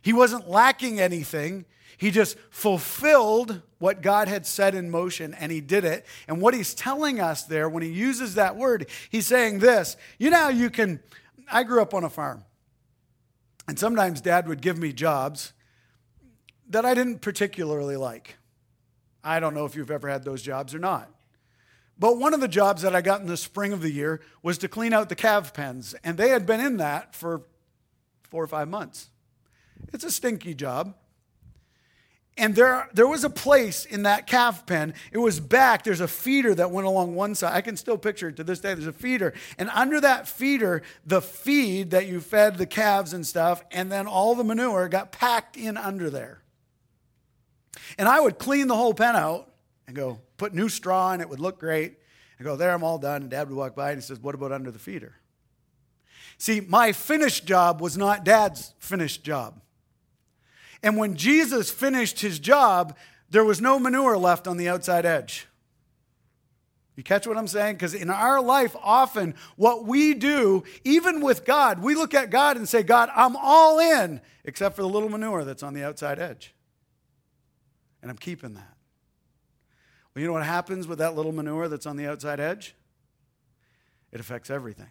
He 0.00 0.12
wasn't 0.12 0.48
lacking 0.48 1.00
anything. 1.00 1.64
He 1.98 2.10
just 2.10 2.38
fulfilled 2.48 3.60
what 3.78 4.00
God 4.00 4.28
had 4.28 4.46
set 4.46 4.74
in 4.74 4.90
motion 4.90 5.34
and 5.34 5.50
he 5.50 5.60
did 5.60 5.84
it. 5.84 6.06
And 6.28 6.40
what 6.40 6.54
he's 6.54 6.74
telling 6.74 7.20
us 7.20 7.42
there 7.42 7.68
when 7.68 7.82
he 7.82 7.90
uses 7.90 8.36
that 8.36 8.56
word, 8.56 8.86
he's 9.10 9.26
saying 9.26 9.58
this 9.58 9.96
you 10.18 10.30
know, 10.30 10.48
you 10.48 10.70
can 10.70 11.00
I 11.50 11.64
grew 11.64 11.82
up 11.82 11.94
on 11.94 12.04
a 12.04 12.10
farm. 12.10 12.44
And 13.68 13.78
sometimes 13.78 14.20
dad 14.20 14.48
would 14.48 14.60
give 14.60 14.78
me 14.78 14.92
jobs 14.92 15.52
that 16.68 16.84
I 16.84 16.94
didn't 16.94 17.20
particularly 17.20 17.96
like. 17.96 18.36
I 19.22 19.40
don't 19.40 19.54
know 19.54 19.64
if 19.64 19.74
you've 19.74 19.90
ever 19.90 20.08
had 20.08 20.24
those 20.24 20.42
jobs 20.42 20.74
or 20.74 20.78
not. 20.78 21.10
But 21.98 22.18
one 22.18 22.32
of 22.32 22.40
the 22.40 22.48
jobs 22.48 22.82
that 22.82 22.96
I 22.96 23.02
got 23.02 23.20
in 23.20 23.26
the 23.26 23.36
spring 23.36 23.72
of 23.72 23.82
the 23.82 23.90
year 23.90 24.22
was 24.42 24.56
to 24.58 24.68
clean 24.68 24.94
out 24.94 25.10
the 25.10 25.14
calf 25.14 25.52
pens, 25.52 25.94
and 26.02 26.16
they 26.16 26.30
had 26.30 26.46
been 26.46 26.60
in 26.60 26.78
that 26.78 27.14
for 27.14 27.42
four 28.22 28.42
or 28.42 28.46
five 28.46 28.68
months. 28.68 29.10
It's 29.92 30.04
a 30.04 30.10
stinky 30.10 30.54
job. 30.54 30.94
And 32.40 32.54
there, 32.54 32.88
there 32.94 33.06
was 33.06 33.22
a 33.22 33.28
place 33.28 33.84
in 33.84 34.04
that 34.04 34.26
calf 34.26 34.64
pen. 34.64 34.94
It 35.12 35.18
was 35.18 35.38
back. 35.38 35.84
There's 35.84 36.00
a 36.00 36.08
feeder 36.08 36.54
that 36.54 36.70
went 36.70 36.86
along 36.86 37.14
one 37.14 37.34
side. 37.34 37.52
I 37.54 37.60
can 37.60 37.76
still 37.76 37.98
picture 37.98 38.28
it 38.28 38.36
to 38.36 38.44
this 38.44 38.60
day. 38.60 38.72
There's 38.72 38.86
a 38.86 38.94
feeder. 38.94 39.34
And 39.58 39.68
under 39.74 40.00
that 40.00 40.26
feeder, 40.26 40.80
the 41.04 41.20
feed 41.20 41.90
that 41.90 42.06
you 42.06 42.18
fed 42.18 42.56
the 42.56 42.64
calves 42.64 43.12
and 43.12 43.26
stuff, 43.26 43.62
and 43.70 43.92
then 43.92 44.06
all 44.06 44.34
the 44.34 44.42
manure 44.42 44.88
got 44.88 45.12
packed 45.12 45.58
in 45.58 45.76
under 45.76 46.08
there. 46.08 46.40
And 47.98 48.08
I 48.08 48.20
would 48.20 48.38
clean 48.38 48.68
the 48.68 48.76
whole 48.76 48.94
pen 48.94 49.16
out 49.16 49.52
and 49.86 49.94
go, 49.94 50.18
put 50.38 50.54
new 50.54 50.70
straw 50.70 51.12
in. 51.12 51.20
It 51.20 51.28
would 51.28 51.40
look 51.40 51.60
great. 51.60 51.98
And 52.38 52.46
go, 52.46 52.56
there, 52.56 52.72
I'm 52.72 52.82
all 52.82 52.96
done. 52.96 53.20
And 53.20 53.30
dad 53.30 53.50
would 53.50 53.56
walk 53.58 53.76
by 53.76 53.90
and 53.90 54.00
he 54.00 54.02
says, 54.02 54.18
What 54.18 54.34
about 54.34 54.50
under 54.50 54.70
the 54.70 54.78
feeder? 54.78 55.14
See, 56.38 56.60
my 56.60 56.92
finished 56.92 57.44
job 57.44 57.82
was 57.82 57.98
not 57.98 58.24
dad's 58.24 58.72
finished 58.78 59.24
job. 59.24 59.60
And 60.82 60.96
when 60.96 61.16
Jesus 61.16 61.70
finished 61.70 62.20
his 62.20 62.38
job, 62.38 62.96
there 63.28 63.44
was 63.44 63.60
no 63.60 63.78
manure 63.78 64.16
left 64.16 64.46
on 64.46 64.56
the 64.56 64.68
outside 64.68 65.06
edge. 65.06 65.46
You 66.96 67.04
catch 67.04 67.26
what 67.26 67.38
I'm 67.38 67.48
saying? 67.48 67.76
Because 67.76 67.94
in 67.94 68.10
our 68.10 68.42
life, 68.42 68.76
often 68.82 69.34
what 69.56 69.86
we 69.86 70.12
do, 70.12 70.64
even 70.84 71.22
with 71.22 71.44
God, 71.44 71.82
we 71.82 71.94
look 71.94 72.12
at 72.12 72.30
God 72.30 72.56
and 72.56 72.68
say, 72.68 72.82
God, 72.82 73.08
I'm 73.14 73.36
all 73.36 73.78
in, 73.78 74.20
except 74.44 74.76
for 74.76 74.82
the 74.82 74.88
little 74.88 75.08
manure 75.08 75.44
that's 75.44 75.62
on 75.62 75.72
the 75.72 75.82
outside 75.82 76.18
edge. 76.18 76.54
And 78.02 78.10
I'm 78.10 78.18
keeping 78.18 78.54
that. 78.54 78.74
Well, 80.14 80.20
you 80.20 80.26
know 80.26 80.32
what 80.34 80.44
happens 80.44 80.86
with 80.86 80.98
that 80.98 81.14
little 81.14 81.32
manure 81.32 81.68
that's 81.68 81.86
on 81.86 81.96
the 81.96 82.06
outside 82.06 82.40
edge? 82.40 82.74
It 84.12 84.20
affects 84.20 84.50
everything. 84.50 84.90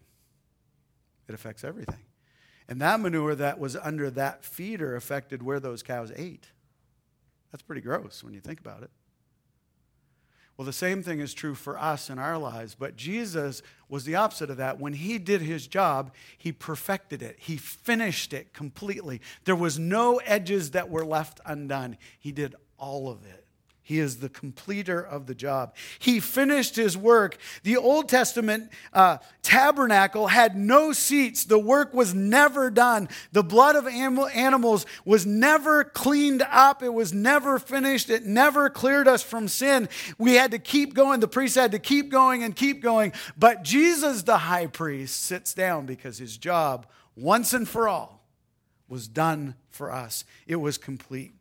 It 1.28 1.36
affects 1.36 1.64
everything. 1.64 2.00
And 2.70 2.80
that 2.82 3.00
manure 3.00 3.34
that 3.34 3.60
was 3.60 3.76
under 3.76 4.12
that 4.12 4.46
feeder 4.46 4.96
affected 4.96 5.42
where 5.42 5.60
those 5.60 5.82
cows 5.82 6.12
ate. 6.16 6.52
That's 7.52 7.64
pretty 7.64 7.82
gross 7.82 8.24
when 8.24 8.36
you 8.36 8.40
think 8.40 8.60
about 8.60 8.84
it. 8.84 8.92
Well, 10.56 10.68
the 10.68 10.74
same 10.74 11.02
thing 11.02 11.20
is 11.20 11.34
true 11.34 11.56
for 11.56 11.80
us 11.80 12.12
in 12.12 12.20
our 12.20 12.38
lives, 12.38 12.76
but 12.76 12.96
Jesus 12.96 13.64
was 13.88 14.04
the 14.04 14.16
opposite 14.16 14.52
of 14.52 14.58
that. 14.58 14.80
When 14.80 14.94
he 14.94 15.18
did 15.18 15.42
his 15.42 15.66
job, 15.66 16.14
he 16.38 16.52
perfected 16.52 17.24
it, 17.24 17.38
he 17.40 17.58
finished 17.58 18.34
it 18.34 18.54
completely. 18.54 19.22
There 19.46 19.56
was 19.56 19.80
no 19.80 20.18
edges 20.18 20.72
that 20.72 20.90
were 20.90 21.06
left 21.06 21.40
undone. 21.46 21.98
He 22.20 22.32
did 22.32 22.56
all 22.78 23.10
of 23.10 23.26
it. 23.26 23.39
He 23.90 23.98
is 23.98 24.18
the 24.18 24.30
completer 24.30 25.02
of 25.02 25.26
the 25.26 25.34
job. 25.34 25.74
He 25.98 26.20
finished 26.20 26.76
his 26.76 26.96
work. 26.96 27.40
The 27.64 27.76
Old 27.76 28.08
Testament 28.08 28.70
uh, 28.94 29.18
tabernacle 29.42 30.28
had 30.28 30.56
no 30.56 30.94
seats. 30.94 31.44
The 31.44 31.58
work 31.58 31.92
was 31.92 32.14
never 32.14 32.70
done. 32.70 33.10
The 33.32 33.42
blood 33.42 33.76
of 33.76 33.88
animals 33.88 34.86
was 35.06 35.26
never 35.26 35.84
cleaned 35.84 36.44
up. 36.52 36.84
It 36.84 36.94
was 36.94 37.14
never 37.14 37.58
finished. 37.58 38.12
It 38.12 38.28
never 38.28 38.70
cleared 38.70 39.08
us 39.08 39.24
from 39.24 39.48
sin. 39.48 39.90
We 40.20 40.36
had 40.36 40.52
to 40.52 40.60
keep 40.60 40.94
going. 40.94 41.20
The 41.20 41.28
priest 41.28 41.56
had 41.56 41.72
to 41.72 41.80
keep 41.80 42.12
going 42.12 42.44
and 42.44 42.56
keep 42.56 42.84
going. 42.84 43.12
But 43.40 43.64
Jesus, 43.64 44.22
the 44.22 44.38
high 44.38 44.68
priest, 44.68 45.24
sits 45.24 45.56
down 45.56 45.88
because 45.88 46.20
his 46.20 46.38
job, 46.38 46.86
once 47.16 47.54
and 47.54 47.68
for 47.68 47.90
all, 47.90 48.24
was 48.88 49.08
done 49.08 49.56
for 49.72 49.92
us. 49.92 50.26
It 50.46 50.58
was 50.58 50.78
complete. 50.78 51.34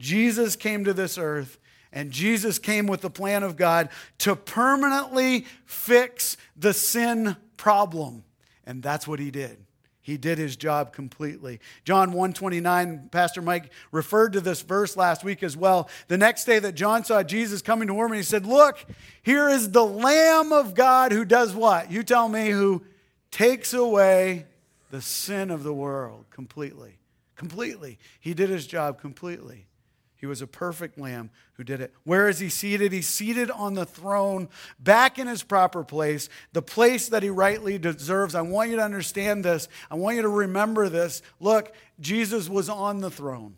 Jesus 0.00 0.56
came 0.56 0.84
to 0.86 0.92
this 0.92 1.18
earth 1.18 1.60
and 1.94 2.10
Jesus 2.10 2.58
came 2.58 2.88
with 2.88 3.00
the 3.00 3.08
plan 3.08 3.44
of 3.44 3.56
God 3.56 3.88
to 4.18 4.34
permanently 4.34 5.46
fix 5.64 6.36
the 6.56 6.74
sin 6.74 7.36
problem. 7.56 8.24
And 8.66 8.82
that's 8.82 9.06
what 9.06 9.20
he 9.20 9.30
did. 9.30 9.58
He 10.02 10.18
did 10.18 10.36
his 10.36 10.56
job 10.56 10.92
completely. 10.92 11.60
John 11.84 12.08
129, 12.08 13.08
Pastor 13.10 13.40
Mike 13.40 13.70
referred 13.90 14.34
to 14.34 14.40
this 14.42 14.60
verse 14.60 14.98
last 14.98 15.24
week 15.24 15.42
as 15.42 15.56
well. 15.56 15.88
The 16.08 16.18
next 16.18 16.44
day 16.44 16.58
that 16.58 16.74
John 16.74 17.04
saw 17.04 17.22
Jesus 17.22 17.62
coming 17.62 17.88
to 17.88 17.94
him, 17.94 18.06
and 18.06 18.16
he 18.16 18.22
said, 18.22 18.44
Look, 18.44 18.84
here 19.22 19.48
is 19.48 19.70
the 19.70 19.86
Lamb 19.86 20.52
of 20.52 20.74
God 20.74 21.10
who 21.10 21.24
does 21.24 21.54
what? 21.54 21.90
You 21.90 22.02
tell 22.02 22.28
me, 22.28 22.50
who 22.50 22.82
takes 23.30 23.72
away 23.72 24.44
the 24.90 25.00
sin 25.00 25.50
of 25.50 25.62
the 25.62 25.72
world 25.72 26.26
completely. 26.30 26.98
Completely. 27.34 27.98
He 28.20 28.34
did 28.34 28.50
his 28.50 28.66
job 28.66 29.00
completely. 29.00 29.66
He 30.16 30.26
was 30.26 30.40
a 30.40 30.46
perfect 30.46 30.98
lamb 30.98 31.30
who 31.54 31.64
did 31.64 31.80
it. 31.80 31.92
Where 32.04 32.28
is 32.28 32.38
he 32.38 32.48
seated? 32.48 32.92
He's 32.92 33.08
seated 33.08 33.50
on 33.50 33.74
the 33.74 33.84
throne, 33.84 34.48
back 34.78 35.18
in 35.18 35.26
his 35.26 35.42
proper 35.42 35.84
place, 35.84 36.28
the 36.52 36.62
place 36.62 37.08
that 37.08 37.22
he 37.22 37.28
rightly 37.28 37.78
deserves. 37.78 38.34
I 38.34 38.40
want 38.40 38.70
you 38.70 38.76
to 38.76 38.82
understand 38.82 39.44
this. 39.44 39.68
I 39.90 39.96
want 39.96 40.16
you 40.16 40.22
to 40.22 40.28
remember 40.28 40.88
this. 40.88 41.20
Look, 41.40 41.74
Jesus 42.00 42.48
was 42.48 42.68
on 42.68 43.00
the 43.00 43.10
throne 43.10 43.56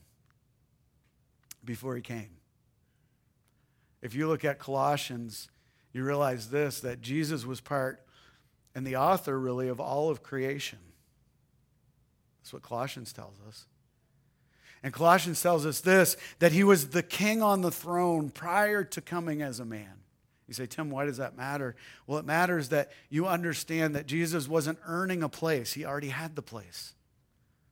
before 1.64 1.94
he 1.94 2.02
came. 2.02 2.30
If 4.02 4.14
you 4.14 4.28
look 4.28 4.44
at 4.44 4.58
Colossians, 4.58 5.48
you 5.92 6.04
realize 6.04 6.50
this 6.50 6.80
that 6.80 7.00
Jesus 7.00 7.44
was 7.44 7.60
part 7.60 8.02
and 8.74 8.86
the 8.86 8.96
author, 8.96 9.38
really, 9.38 9.68
of 9.68 9.80
all 9.80 10.10
of 10.10 10.22
creation. 10.22 10.78
That's 12.42 12.52
what 12.52 12.62
Colossians 12.62 13.12
tells 13.12 13.36
us. 13.48 13.66
And 14.86 14.94
Colossians 14.94 15.42
tells 15.42 15.66
us 15.66 15.80
this 15.80 16.16
that 16.38 16.52
he 16.52 16.62
was 16.62 16.90
the 16.90 17.02
king 17.02 17.42
on 17.42 17.60
the 17.60 17.72
throne 17.72 18.30
prior 18.30 18.84
to 18.84 19.00
coming 19.00 19.42
as 19.42 19.58
a 19.58 19.64
man. 19.64 19.90
You 20.46 20.54
say, 20.54 20.66
Tim, 20.66 20.90
why 20.90 21.06
does 21.06 21.16
that 21.16 21.36
matter? 21.36 21.74
Well, 22.06 22.20
it 22.20 22.24
matters 22.24 22.68
that 22.68 22.92
you 23.10 23.26
understand 23.26 23.96
that 23.96 24.06
Jesus 24.06 24.46
wasn't 24.46 24.78
earning 24.86 25.24
a 25.24 25.28
place, 25.28 25.72
he 25.72 25.84
already 25.84 26.10
had 26.10 26.36
the 26.36 26.42
place. 26.42 26.94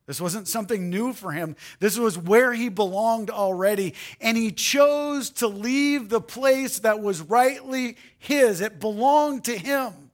This 0.06 0.20
wasn't 0.20 0.48
something 0.48 0.90
new 0.90 1.12
for 1.12 1.30
him. 1.30 1.54
This 1.78 1.96
was 1.96 2.18
where 2.18 2.52
he 2.52 2.68
belonged 2.68 3.30
already. 3.30 3.94
And 4.20 4.36
he 4.36 4.50
chose 4.50 5.30
to 5.34 5.46
leave 5.46 6.08
the 6.08 6.20
place 6.20 6.80
that 6.80 7.00
was 7.00 7.20
rightly 7.20 7.96
his. 8.18 8.60
It 8.60 8.80
belonged 8.80 9.44
to 9.44 9.56
him. 9.56 10.10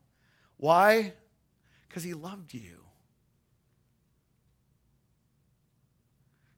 Why? 0.58 1.14
Because 1.88 2.02
he 2.02 2.12
loved 2.12 2.52
you. 2.52 2.79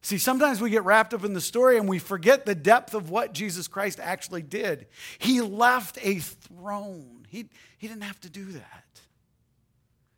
See, 0.03 0.17
sometimes 0.17 0.59
we 0.59 0.69
get 0.69 0.83
wrapped 0.83 1.13
up 1.13 1.23
in 1.23 1.33
the 1.33 1.41
story 1.41 1.77
and 1.77 1.87
we 1.87 1.97
forget 1.97 2.45
the 2.45 2.53
depth 2.53 2.93
of 2.93 3.09
what 3.09 3.33
Jesus 3.33 3.69
Christ 3.69 4.01
actually 4.01 4.41
did. 4.41 4.87
He 5.17 5.39
left 5.39 5.97
a 6.01 6.19
throne, 6.19 7.25
he, 7.29 7.45
he 7.77 7.87
didn't 7.87 8.03
have 8.03 8.19
to 8.21 8.29
do 8.29 8.45
that. 8.51 8.83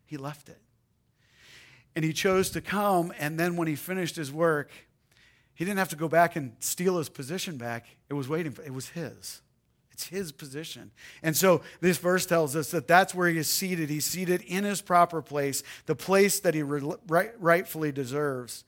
He 0.08 0.18
left 0.18 0.50
it. 0.50 0.60
And 1.96 2.04
he 2.04 2.14
chose 2.14 2.50
to 2.52 2.62
come, 2.62 3.14
and 3.18 3.40
then 3.40 3.56
when 3.56 3.68
he 3.68 3.76
finished 3.76 4.16
his 4.16 4.32
work, 4.32 4.70
he 5.54 5.64
didn't 5.64 5.78
have 5.78 5.90
to 5.90 5.96
go 5.96 6.10
back 6.10 6.36
and 6.36 6.56
steal 6.60 6.98
his 6.98 7.08
position 7.08 7.58
back. 7.58 7.86
It 8.10 8.16
was 8.16 8.28
waiting 8.28 8.52
for 8.52 8.64
it 8.64 8.74
was 8.74 8.90
his. 8.90 9.42
It's 9.92 10.08
his 10.08 10.34
position. 10.34 10.92
And 11.24 11.38
so 11.38 11.62
this 11.80 11.98
verse 12.00 12.26
tells 12.26 12.56
us 12.56 12.72
that 12.72 12.88
that's 12.88 13.16
where 13.16 13.30
he 13.30 13.38
is 13.38 13.48
seated. 13.48 13.90
He's 13.90 14.04
seated 14.04 14.42
in 14.42 14.66
his 14.66 14.82
proper 14.82 15.22
place, 15.22 15.64
the 15.86 15.96
place 15.96 16.42
that 16.42 16.54
he 16.54 16.64
right, 16.64 17.32
rightfully 17.40 17.94
deserves. 17.94 18.66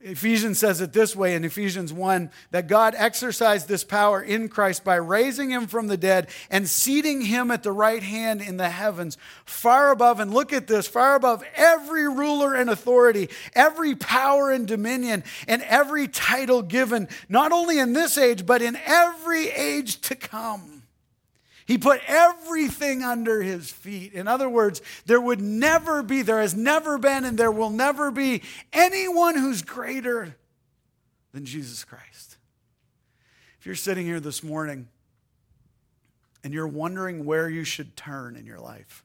Ephesians 0.00 0.60
says 0.60 0.80
it 0.80 0.92
this 0.92 1.16
way 1.16 1.34
in 1.34 1.44
Ephesians 1.44 1.92
1 1.92 2.30
that 2.52 2.68
God 2.68 2.94
exercised 2.96 3.66
this 3.66 3.82
power 3.82 4.22
in 4.22 4.48
Christ 4.48 4.84
by 4.84 4.94
raising 4.94 5.50
him 5.50 5.66
from 5.66 5.88
the 5.88 5.96
dead 5.96 6.28
and 6.50 6.68
seating 6.68 7.22
him 7.22 7.50
at 7.50 7.64
the 7.64 7.72
right 7.72 8.02
hand 8.02 8.40
in 8.40 8.58
the 8.58 8.70
heavens, 8.70 9.18
far 9.44 9.90
above, 9.90 10.20
and 10.20 10.32
look 10.32 10.52
at 10.52 10.68
this, 10.68 10.86
far 10.86 11.16
above 11.16 11.42
every 11.56 12.08
ruler 12.08 12.54
and 12.54 12.70
authority, 12.70 13.28
every 13.54 13.96
power 13.96 14.52
and 14.52 14.68
dominion, 14.68 15.24
and 15.48 15.62
every 15.62 16.06
title 16.06 16.62
given, 16.62 17.08
not 17.28 17.50
only 17.50 17.80
in 17.80 17.92
this 17.92 18.16
age, 18.16 18.46
but 18.46 18.62
in 18.62 18.78
every 18.86 19.48
age 19.48 20.00
to 20.02 20.14
come. 20.14 20.77
He 21.68 21.76
put 21.76 22.00
everything 22.06 23.02
under 23.02 23.42
his 23.42 23.70
feet. 23.70 24.14
In 24.14 24.26
other 24.26 24.48
words, 24.48 24.80
there 25.04 25.20
would 25.20 25.42
never 25.42 26.02
be, 26.02 26.22
there 26.22 26.40
has 26.40 26.54
never 26.54 26.96
been, 26.96 27.26
and 27.26 27.36
there 27.36 27.52
will 27.52 27.68
never 27.68 28.10
be 28.10 28.40
anyone 28.72 29.36
who's 29.36 29.60
greater 29.60 30.34
than 31.34 31.44
Jesus 31.44 31.84
Christ. 31.84 32.38
If 33.60 33.66
you're 33.66 33.74
sitting 33.74 34.06
here 34.06 34.18
this 34.18 34.42
morning 34.42 34.88
and 36.42 36.54
you're 36.54 36.66
wondering 36.66 37.26
where 37.26 37.50
you 37.50 37.64
should 37.64 37.96
turn 37.96 38.34
in 38.34 38.46
your 38.46 38.60
life, 38.60 39.04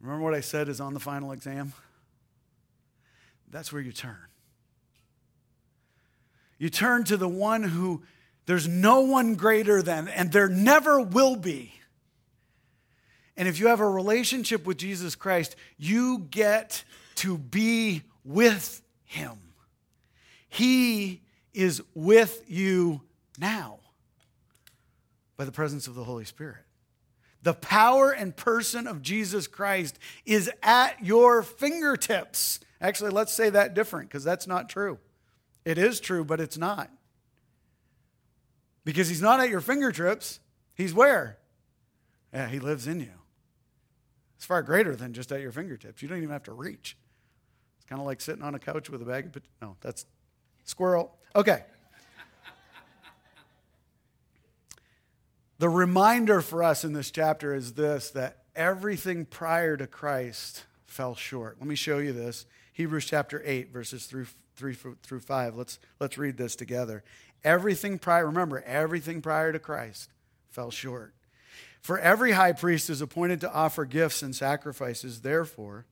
remember 0.00 0.22
what 0.22 0.34
I 0.34 0.42
said 0.42 0.68
is 0.68 0.80
on 0.80 0.94
the 0.94 1.00
final 1.00 1.32
exam? 1.32 1.72
That's 3.50 3.72
where 3.72 3.82
you 3.82 3.90
turn. 3.90 4.28
You 6.56 6.70
turn 6.70 7.02
to 7.02 7.16
the 7.16 7.28
one 7.28 7.64
who 7.64 8.04
there's 8.46 8.68
no 8.68 9.00
one 9.00 9.34
greater 9.34 9.82
than, 9.82 10.08
and 10.08 10.32
there 10.32 10.48
never 10.48 11.00
will 11.00 11.36
be. 11.36 11.72
And 13.36 13.46
if 13.46 13.60
you 13.60 13.66
have 13.66 13.80
a 13.80 13.88
relationship 13.88 14.64
with 14.66 14.78
Jesus 14.78 15.14
Christ, 15.14 15.56
you 15.76 16.20
get 16.30 16.84
to 17.16 17.36
be 17.36 18.02
with 18.24 18.82
him. 19.04 19.38
He 20.48 21.22
is 21.52 21.82
with 21.94 22.42
you 22.46 23.02
now 23.38 23.80
by 25.36 25.44
the 25.44 25.52
presence 25.52 25.86
of 25.86 25.94
the 25.94 26.04
Holy 26.04 26.24
Spirit. 26.24 26.62
The 27.42 27.54
power 27.54 28.10
and 28.10 28.34
person 28.34 28.86
of 28.86 29.02
Jesus 29.02 29.46
Christ 29.46 29.98
is 30.24 30.50
at 30.62 31.04
your 31.04 31.42
fingertips. 31.42 32.60
Actually, 32.80 33.10
let's 33.10 33.32
say 33.32 33.50
that 33.50 33.74
different 33.74 34.08
because 34.08 34.24
that's 34.24 34.46
not 34.46 34.68
true. 34.68 34.98
It 35.64 35.78
is 35.78 36.00
true, 36.00 36.24
but 36.24 36.40
it's 36.40 36.56
not. 36.58 36.90
Because 38.86 39.08
he's 39.08 39.20
not 39.20 39.40
at 39.40 39.50
your 39.50 39.60
fingertips. 39.60 40.38
He's 40.76 40.94
where? 40.94 41.38
Yeah, 42.32 42.48
he 42.48 42.60
lives 42.60 42.86
in 42.86 43.00
you. 43.00 43.10
It's 44.36 44.44
far 44.44 44.62
greater 44.62 44.94
than 44.94 45.12
just 45.12 45.32
at 45.32 45.40
your 45.40 45.50
fingertips. 45.50 46.02
You 46.02 46.08
don't 46.08 46.18
even 46.18 46.30
have 46.30 46.44
to 46.44 46.52
reach. 46.52 46.96
It's 47.78 47.84
kind 47.84 48.00
of 48.00 48.06
like 48.06 48.20
sitting 48.20 48.44
on 48.44 48.54
a 48.54 48.60
couch 48.60 48.88
with 48.88 49.02
a 49.02 49.04
bag 49.04 49.26
of 49.26 49.32
pot- 49.32 49.42
no, 49.60 49.76
that's 49.80 50.06
squirrel. 50.62 51.16
Okay. 51.34 51.64
the 55.58 55.68
reminder 55.68 56.40
for 56.40 56.62
us 56.62 56.84
in 56.84 56.92
this 56.92 57.10
chapter 57.10 57.56
is 57.56 57.72
this 57.72 58.10
that 58.12 58.44
everything 58.54 59.24
prior 59.24 59.76
to 59.76 59.88
Christ 59.88 60.64
fell 60.86 61.16
short. 61.16 61.56
Let 61.58 61.66
me 61.66 61.74
show 61.74 61.98
you 61.98 62.12
this. 62.12 62.46
Hebrews 62.72 63.06
chapter 63.06 63.42
8 63.44 63.72
verses 63.72 64.06
3 64.06 64.26
3 64.54 64.74
through 65.02 65.20
5. 65.20 65.56
Let's 65.56 65.78
let's 65.98 66.16
read 66.18 66.36
this 66.36 66.54
together. 66.54 67.02
Everything 67.44 67.98
prior, 67.98 68.26
remember, 68.26 68.62
everything 68.62 69.22
prior 69.22 69.52
to 69.52 69.58
Christ 69.58 70.10
fell 70.48 70.70
short. 70.70 71.14
For 71.80 71.98
every 71.98 72.32
high 72.32 72.52
priest 72.52 72.90
is 72.90 73.00
appointed 73.00 73.40
to 73.42 73.52
offer 73.52 73.84
gifts 73.84 74.22
and 74.22 74.34
sacrifices. 74.34 75.20
Therefore, 75.20 75.86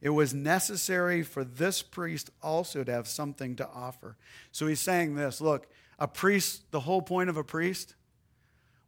it 0.00 0.10
was 0.10 0.34
necessary 0.34 1.22
for 1.22 1.44
this 1.44 1.82
priest 1.82 2.30
also 2.42 2.84
to 2.84 2.92
have 2.92 3.08
something 3.08 3.56
to 3.56 3.68
offer. 3.68 4.16
So 4.50 4.66
he's 4.66 4.80
saying 4.80 5.14
this 5.14 5.40
look, 5.40 5.68
a 5.98 6.08
priest, 6.08 6.70
the 6.70 6.80
whole 6.80 7.02
point 7.02 7.30
of 7.30 7.36
a 7.36 7.44
priest 7.44 7.94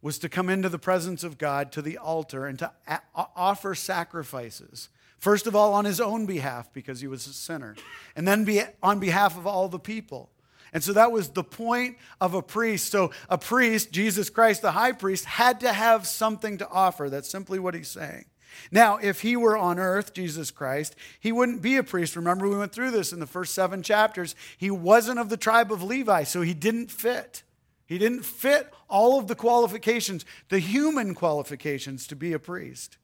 was 0.01 0.19
to 0.19 0.29
come 0.29 0.49
into 0.49 0.69
the 0.69 0.77
presence 0.77 1.23
of 1.23 1.37
God 1.37 1.71
to 1.71 1.81
the 1.81 1.97
altar 1.97 2.45
and 2.45 2.59
to 2.59 2.71
a- 2.87 3.01
offer 3.35 3.73
sacrifices. 3.73 4.89
First 5.17 5.47
of 5.47 5.55
all, 5.55 5.73
on 5.73 5.85
his 5.85 5.99
own 5.99 6.25
behalf, 6.25 6.71
because 6.71 7.01
he 7.01 7.07
was 7.07 7.25
a 7.25 7.33
sinner, 7.33 7.75
and 8.15 8.27
then 8.27 8.43
be 8.43 8.61
on 8.83 8.99
behalf 8.99 9.37
of 9.37 9.47
all 9.47 9.67
the 9.67 9.79
people. 9.79 10.29
And 10.73 10.83
so 10.83 10.93
that 10.93 11.11
was 11.11 11.29
the 11.29 11.43
point 11.43 11.97
of 12.19 12.33
a 12.33 12.41
priest. 12.41 12.91
So 12.91 13.11
a 13.29 13.37
priest, 13.37 13.91
Jesus 13.91 14.29
Christ, 14.29 14.61
the 14.61 14.71
high 14.71 14.91
priest, 14.91 15.25
had 15.25 15.59
to 15.61 15.71
have 15.71 16.07
something 16.07 16.57
to 16.57 16.69
offer. 16.69 17.09
That's 17.09 17.29
simply 17.29 17.59
what 17.59 17.73
he's 17.73 17.87
saying. 17.87 18.25
Now, 18.71 18.97
if 18.97 19.21
he 19.21 19.35
were 19.35 19.57
on 19.57 19.79
earth, 19.79 20.13
Jesus 20.13 20.51
Christ, 20.51 20.95
he 21.19 21.31
wouldn't 21.31 21.61
be 21.61 21.77
a 21.77 21.83
priest. 21.83 22.15
Remember, 22.15 22.47
we 22.47 22.57
went 22.57 22.71
through 22.71 22.91
this 22.91 23.11
in 23.11 23.19
the 23.19 23.27
first 23.27 23.53
seven 23.53 23.83
chapters. 23.83 24.35
He 24.57 24.71
wasn't 24.71 25.19
of 25.19 25.29
the 25.29 25.37
tribe 25.37 25.71
of 25.71 25.83
Levi, 25.83 26.23
so 26.23 26.41
he 26.41 26.53
didn't 26.53 26.91
fit. 26.91 27.43
He 27.85 27.97
didn't 27.97 28.23
fit 28.23 28.73
all 28.89 29.19
of 29.19 29.27
the 29.27 29.35
qualifications, 29.35 30.25
the 30.49 30.59
human 30.59 31.13
qualifications 31.13 32.07
to 32.07 32.15
be 32.15 32.33
a 32.33 32.39
priest. 32.39 32.97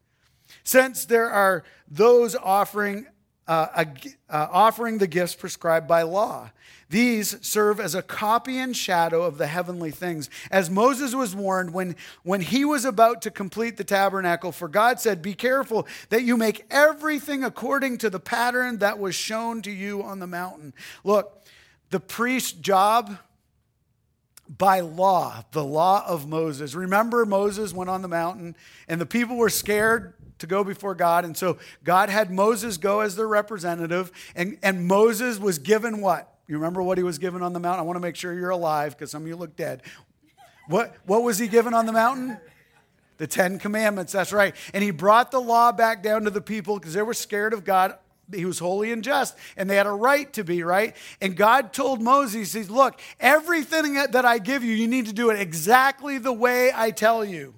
Since 0.63 1.05
there 1.05 1.29
are 1.29 1.63
those 1.87 2.35
offering, 2.35 3.05
uh, 3.47 3.85
uh, 4.29 4.47
offering 4.51 4.97
the 4.97 5.07
gifts 5.07 5.35
prescribed 5.35 5.87
by 5.87 6.03
law, 6.03 6.51
these 6.89 7.37
serve 7.45 7.79
as 7.79 7.95
a 7.95 8.01
copy 8.01 8.57
and 8.57 8.75
shadow 8.75 9.23
of 9.23 9.37
the 9.37 9.47
heavenly 9.47 9.91
things. 9.91 10.29
As 10.51 10.69
Moses 10.69 11.15
was 11.15 11.33
warned 11.35 11.73
when, 11.73 11.95
when 12.23 12.41
he 12.41 12.65
was 12.65 12.83
about 12.83 13.21
to 13.23 13.31
complete 13.31 13.77
the 13.77 13.83
tabernacle, 13.83 14.51
for 14.51 14.67
God 14.67 14.99
said, 14.99 15.21
Be 15.21 15.33
careful 15.33 15.87
that 16.09 16.23
you 16.23 16.35
make 16.35 16.65
everything 16.69 17.43
according 17.43 17.97
to 17.99 18.09
the 18.09 18.19
pattern 18.19 18.79
that 18.79 18.99
was 18.99 19.15
shown 19.15 19.61
to 19.63 19.71
you 19.71 20.03
on 20.03 20.19
the 20.19 20.27
mountain. 20.27 20.73
Look, 21.03 21.45
the 21.91 21.99
priest's 21.99 22.51
job 22.51 23.17
by 24.57 24.81
law, 24.81 25.45
the 25.51 25.63
law 25.63 26.03
of 26.05 26.27
Moses. 26.27 26.75
Remember, 26.75 27.25
Moses 27.25 27.73
went 27.73 27.89
on 27.89 28.01
the 28.01 28.09
mountain 28.09 28.55
and 28.89 28.99
the 28.99 29.05
people 29.05 29.37
were 29.37 29.49
scared 29.49 30.13
to 30.41 30.47
go 30.47 30.63
before 30.63 30.93
God. 30.93 31.25
And 31.25 31.35
so 31.35 31.57
God 31.83 32.09
had 32.09 32.29
Moses 32.29 32.77
go 32.77 32.99
as 32.99 33.15
their 33.15 33.27
representative. 33.27 34.11
And, 34.35 34.57
and 34.61 34.85
Moses 34.85 35.39
was 35.39 35.57
given 35.57 36.01
what? 36.01 36.27
You 36.47 36.55
remember 36.55 36.83
what 36.83 36.97
he 36.97 37.03
was 37.03 37.17
given 37.17 37.41
on 37.41 37.53
the 37.53 37.59
mountain? 37.59 37.79
I 37.79 37.83
want 37.83 37.95
to 37.95 38.01
make 38.01 38.15
sure 38.15 38.33
you're 38.33 38.49
alive 38.49 38.97
because 38.97 39.09
some 39.09 39.21
of 39.21 39.27
you 39.27 39.35
look 39.35 39.55
dead. 39.55 39.83
What, 40.67 40.95
what 41.05 41.23
was 41.23 41.37
he 41.37 41.47
given 41.47 41.73
on 41.73 41.85
the 41.85 41.93
mountain? 41.93 42.37
The 43.17 43.27
Ten 43.27 43.59
Commandments, 43.59 44.11
that's 44.11 44.33
right. 44.33 44.55
And 44.73 44.83
he 44.83 44.91
brought 44.91 45.31
the 45.31 45.39
law 45.39 45.71
back 45.71 46.03
down 46.03 46.23
to 46.23 46.29
the 46.29 46.41
people 46.41 46.77
because 46.77 46.93
they 46.93 47.01
were 47.01 47.13
scared 47.13 47.53
of 47.53 47.63
God. 47.63 47.97
He 48.33 48.45
was 48.45 48.59
holy 48.59 48.91
and 48.91 49.03
just, 49.03 49.37
and 49.57 49.69
they 49.69 49.75
had 49.75 49.85
a 49.85 49.91
right 49.91 50.31
to 50.33 50.43
be, 50.43 50.63
right? 50.63 50.95
And 51.19 51.35
God 51.35 51.73
told 51.73 52.01
Moses, 52.01 52.33
He 52.33 52.45
says, 52.45 52.69
Look, 52.69 52.99
everything 53.19 53.93
that 53.93 54.25
I 54.25 54.37
give 54.37 54.63
you, 54.63 54.73
you 54.73 54.87
need 54.87 55.07
to 55.07 55.13
do 55.13 55.29
it 55.29 55.39
exactly 55.39 56.17
the 56.17 56.31
way 56.33 56.71
I 56.73 56.91
tell 56.91 57.23
you. 57.23 57.53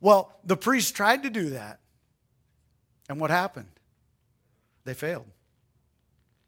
Well, 0.00 0.32
the 0.44 0.56
priests 0.56 0.90
tried 0.90 1.24
to 1.24 1.30
do 1.30 1.50
that. 1.50 1.80
And 3.08 3.20
what 3.20 3.30
happened? 3.30 3.68
They 4.84 4.94
failed. 4.94 5.26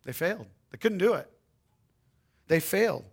They 0.05 0.13
failed. 0.13 0.47
They 0.71 0.79
couldn't 0.79 0.99
do 0.99 1.15
it. 1.15 1.31
They 2.49 2.61
failed. 2.61 3.05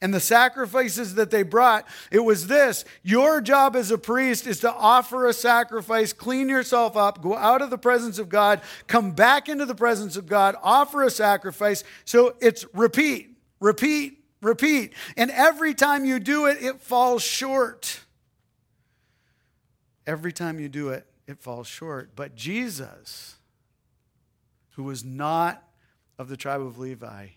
And 0.00 0.12
the 0.12 0.20
sacrifices 0.20 1.14
that 1.14 1.30
they 1.30 1.42
brought, 1.42 1.86
it 2.10 2.20
was 2.20 2.46
this 2.46 2.84
your 3.02 3.40
job 3.40 3.74
as 3.74 3.90
a 3.90 3.98
priest 3.98 4.46
is 4.46 4.60
to 4.60 4.72
offer 4.72 5.26
a 5.26 5.32
sacrifice, 5.32 6.12
clean 6.12 6.48
yourself 6.48 6.96
up, 6.96 7.22
go 7.22 7.34
out 7.34 7.62
of 7.62 7.70
the 7.70 7.78
presence 7.78 8.18
of 8.18 8.28
God, 8.28 8.60
come 8.86 9.12
back 9.12 9.48
into 9.48 9.64
the 9.64 9.74
presence 9.74 10.16
of 10.16 10.26
God, 10.26 10.56
offer 10.62 11.02
a 11.02 11.10
sacrifice. 11.10 11.82
So 12.04 12.36
it's 12.40 12.66
repeat, 12.74 13.36
repeat, 13.60 14.22
repeat. 14.42 14.92
And 15.16 15.30
every 15.30 15.74
time 15.74 16.04
you 16.04 16.18
do 16.18 16.46
it, 16.46 16.58
it 16.60 16.80
falls 16.80 17.22
short. 17.22 18.00
Every 20.06 20.32
time 20.32 20.60
you 20.60 20.68
do 20.68 20.90
it, 20.90 21.06
it 21.26 21.40
falls 21.40 21.66
short. 21.66 22.10
But 22.14 22.34
Jesus, 22.34 23.36
who 24.76 24.84
was 24.84 25.04
not 25.04 25.62
of 26.18 26.28
the 26.28 26.36
tribe 26.36 26.60
of 26.60 26.78
Levi. 26.78 27.28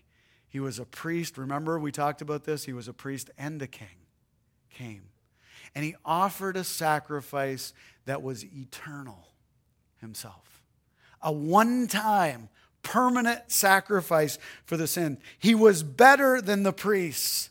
He 0.48 0.60
was 0.60 0.78
a 0.78 0.84
priest. 0.84 1.38
Remember, 1.38 1.78
we 1.78 1.92
talked 1.92 2.22
about 2.22 2.44
this? 2.44 2.64
He 2.64 2.72
was 2.72 2.88
a 2.88 2.92
priest 2.92 3.30
and 3.38 3.60
a 3.62 3.66
king. 3.66 3.88
Came. 4.70 5.04
And 5.74 5.84
he 5.84 5.94
offered 6.04 6.56
a 6.56 6.64
sacrifice 6.64 7.72
that 8.06 8.22
was 8.22 8.44
eternal 8.44 9.28
himself. 10.00 10.62
A 11.22 11.30
one 11.30 11.86
time, 11.86 12.48
permanent 12.82 13.50
sacrifice 13.50 14.38
for 14.64 14.76
the 14.76 14.86
sin. 14.86 15.18
He 15.38 15.54
was 15.54 15.82
better 15.82 16.40
than 16.40 16.62
the 16.62 16.72
priests 16.72 17.50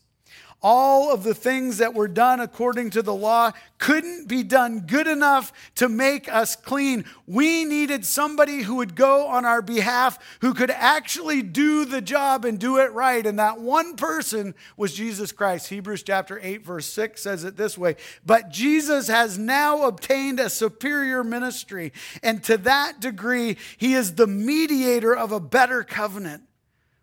all 0.62 1.14
of 1.14 1.24
the 1.24 1.34
things 1.34 1.78
that 1.78 1.94
were 1.94 2.08
done 2.08 2.40
according 2.40 2.90
to 2.92 3.02
the 3.02 3.14
law 3.14 3.52
couldn't 3.78 4.28
be 4.28 4.44
done 4.44 4.82
good 4.82 5.08
enough 5.08 5.54
to 5.76 5.88
make 5.88 6.32
us 6.32 6.56
clean. 6.56 7.06
We 7.26 7.64
needed 7.64 8.06
somebody 8.06 8.64
who 8.64 8.76
would 8.76 8.96
go 8.96 9.28
on 9.28 9.46
our 9.46 9.62
behalf, 9.62 10.20
who 10.42 10.54
could 10.54 10.72
actually 10.72 11.42
do 11.42 11.86
the 11.86 12.02
job 12.02 12.44
and 12.44 12.60
do 12.60 12.78
it 12.78 12.92
right. 12.92 13.26
And 13.26 13.40
that 13.40 13.62
one 13.62 13.96
person 13.96 14.54
was 14.76 14.94
Jesus 14.94 15.32
Christ. 15.32 15.70
Hebrews 15.70 16.04
chapter 16.04 16.40
8, 16.42 16.66
verse 16.66 16.88
6 16.88 17.22
says 17.22 17.46
it 17.46 17.56
this 17.56 17.78
way 17.78 17.96
But 18.26 18.50
Jesus 18.50 19.08
has 19.08 19.38
now 19.38 19.84
obtained 19.84 20.42
a 20.42 20.50
superior 20.50 21.24
ministry, 21.24 21.94
and 22.22 22.44
to 22.44 22.58
that 22.58 23.00
degree, 23.00 23.56
he 23.78 23.94
is 23.94 24.16
the 24.16 24.28
mediator 24.28 25.16
of 25.16 25.32
a 25.32 25.40
better 25.40 25.84
covenant 25.84 26.44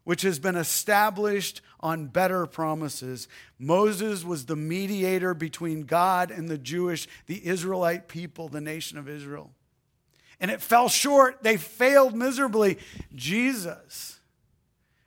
which 0.07 0.23
has 0.23 0.39
been 0.39 0.55
established 0.55 1.61
on 1.81 2.07
better 2.07 2.47
promises. 2.47 3.27
Moses 3.59 4.25
was 4.25 4.47
the 4.47 4.55
mediator 4.55 5.35
between 5.35 5.83
God 5.83 6.31
and 6.31 6.49
the 6.49 6.57
Jewish, 6.57 7.09
the 7.27 7.45
Israelite 7.45 8.07
people, 8.07 8.47
the 8.47 8.61
nation 8.61 8.99
of 8.99 9.09
Israel. 9.09 9.51
And 10.39 10.49
it 10.49 10.63
fell 10.63 10.89
short. 10.89 11.43
They 11.43 11.57
failed 11.57 12.15
miserably. 12.15 12.79
Jesus 13.17 14.21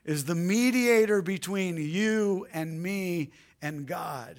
is 0.04 0.26
the 0.26 0.36
mediator 0.36 1.22
between 1.22 1.78
you 1.78 2.46
and 2.52 2.84
me 2.84 3.32
and 3.62 3.86
God. 3.86 4.36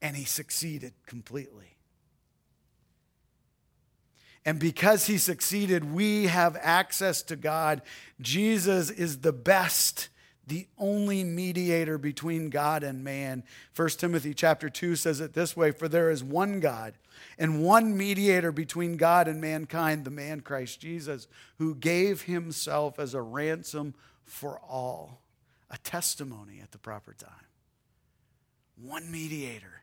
And 0.00 0.16
he 0.16 0.24
succeeded 0.24 0.94
completely. 1.04 1.76
And 4.44 4.58
because 4.58 5.06
he 5.06 5.16
succeeded, 5.16 5.92
we 5.94 6.26
have 6.26 6.56
access 6.60 7.22
to 7.22 7.36
God. 7.36 7.80
Jesus 8.20 8.90
is 8.90 9.20
the 9.20 9.32
best, 9.32 10.08
the 10.46 10.66
only 10.76 11.24
mediator 11.24 11.96
between 11.96 12.50
God 12.50 12.82
and 12.82 13.02
man. 13.02 13.42
1 13.74 13.88
Timothy 13.90 14.34
chapter 14.34 14.68
2 14.68 14.96
says 14.96 15.20
it 15.20 15.32
this 15.32 15.56
way 15.56 15.70
For 15.70 15.88
there 15.88 16.10
is 16.10 16.22
one 16.22 16.60
God 16.60 16.94
and 17.38 17.62
one 17.62 17.96
mediator 17.96 18.52
between 18.52 18.98
God 18.98 19.28
and 19.28 19.40
mankind, 19.40 20.04
the 20.04 20.10
man 20.10 20.40
Christ 20.40 20.78
Jesus, 20.78 21.26
who 21.56 21.74
gave 21.74 22.22
himself 22.22 22.98
as 22.98 23.14
a 23.14 23.22
ransom 23.22 23.94
for 24.24 24.58
all, 24.58 25.22
a 25.70 25.78
testimony 25.78 26.60
at 26.62 26.70
the 26.70 26.78
proper 26.78 27.14
time. 27.14 27.30
One 28.76 29.10
mediator. 29.10 29.82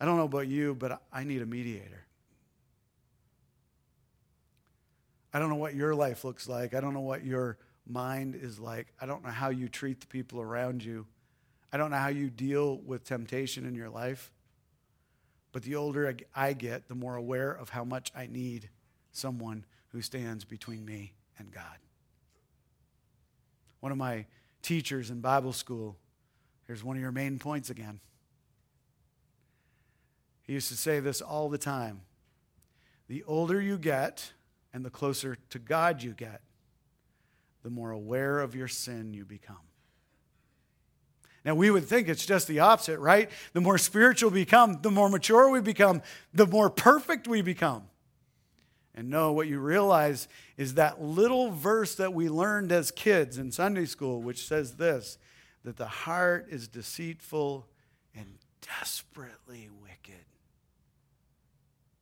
I 0.00 0.06
don't 0.06 0.16
know 0.16 0.24
about 0.24 0.48
you, 0.48 0.74
but 0.74 1.02
I 1.12 1.24
need 1.24 1.42
a 1.42 1.46
mediator. 1.46 2.05
I 5.32 5.38
don't 5.38 5.48
know 5.48 5.56
what 5.56 5.74
your 5.74 5.94
life 5.94 6.24
looks 6.24 6.48
like. 6.48 6.74
I 6.74 6.80
don't 6.80 6.94
know 6.94 7.00
what 7.00 7.24
your 7.24 7.58
mind 7.86 8.34
is 8.34 8.58
like. 8.58 8.88
I 9.00 9.06
don't 9.06 9.24
know 9.24 9.30
how 9.30 9.50
you 9.50 9.68
treat 9.68 10.00
the 10.00 10.06
people 10.06 10.40
around 10.40 10.84
you. 10.84 11.06
I 11.72 11.76
don't 11.76 11.90
know 11.90 11.96
how 11.96 12.08
you 12.08 12.30
deal 12.30 12.78
with 12.78 13.04
temptation 13.04 13.66
in 13.66 13.74
your 13.74 13.90
life. 13.90 14.32
But 15.52 15.62
the 15.62 15.76
older 15.76 16.14
I 16.34 16.52
get, 16.52 16.88
the 16.88 16.94
more 16.94 17.16
aware 17.16 17.50
of 17.50 17.70
how 17.70 17.84
much 17.84 18.12
I 18.14 18.26
need 18.26 18.68
someone 19.12 19.64
who 19.88 20.02
stands 20.02 20.44
between 20.44 20.84
me 20.84 21.14
and 21.38 21.50
God. 21.50 21.78
One 23.80 23.92
of 23.92 23.98
my 23.98 24.26
teachers 24.62 25.10
in 25.10 25.20
Bible 25.20 25.52
school, 25.52 25.96
here's 26.66 26.84
one 26.84 26.96
of 26.96 27.02
your 27.02 27.12
main 27.12 27.38
points 27.38 27.70
again. 27.70 28.00
He 30.42 30.52
used 30.52 30.68
to 30.68 30.76
say 30.76 31.00
this 31.00 31.20
all 31.20 31.48
the 31.48 31.58
time 31.58 32.02
The 33.08 33.22
older 33.24 33.60
you 33.60 33.78
get, 33.78 34.32
and 34.76 34.84
the 34.84 34.90
closer 34.90 35.38
to 35.48 35.58
God 35.58 36.02
you 36.02 36.12
get, 36.12 36.42
the 37.62 37.70
more 37.70 37.92
aware 37.92 38.40
of 38.40 38.54
your 38.54 38.68
sin 38.68 39.14
you 39.14 39.24
become. 39.24 39.56
Now, 41.46 41.54
we 41.54 41.70
would 41.70 41.86
think 41.86 42.10
it's 42.10 42.26
just 42.26 42.46
the 42.46 42.58
opposite, 42.58 42.98
right? 42.98 43.30
The 43.54 43.62
more 43.62 43.78
spiritual 43.78 44.28
we 44.28 44.40
become, 44.40 44.80
the 44.82 44.90
more 44.90 45.08
mature 45.08 45.48
we 45.48 45.62
become, 45.62 46.02
the 46.34 46.46
more 46.46 46.68
perfect 46.68 47.26
we 47.26 47.40
become. 47.40 47.84
And 48.94 49.08
no, 49.08 49.32
what 49.32 49.46
you 49.46 49.60
realize 49.60 50.28
is 50.58 50.74
that 50.74 51.00
little 51.00 51.50
verse 51.52 51.94
that 51.94 52.12
we 52.12 52.28
learned 52.28 52.70
as 52.70 52.90
kids 52.90 53.38
in 53.38 53.52
Sunday 53.52 53.86
school, 53.86 54.20
which 54.20 54.46
says 54.46 54.74
this 54.74 55.16
that 55.64 55.78
the 55.78 55.88
heart 55.88 56.48
is 56.50 56.68
deceitful 56.68 57.66
and 58.14 58.26
desperately 58.60 59.70
wicked. 59.82 60.26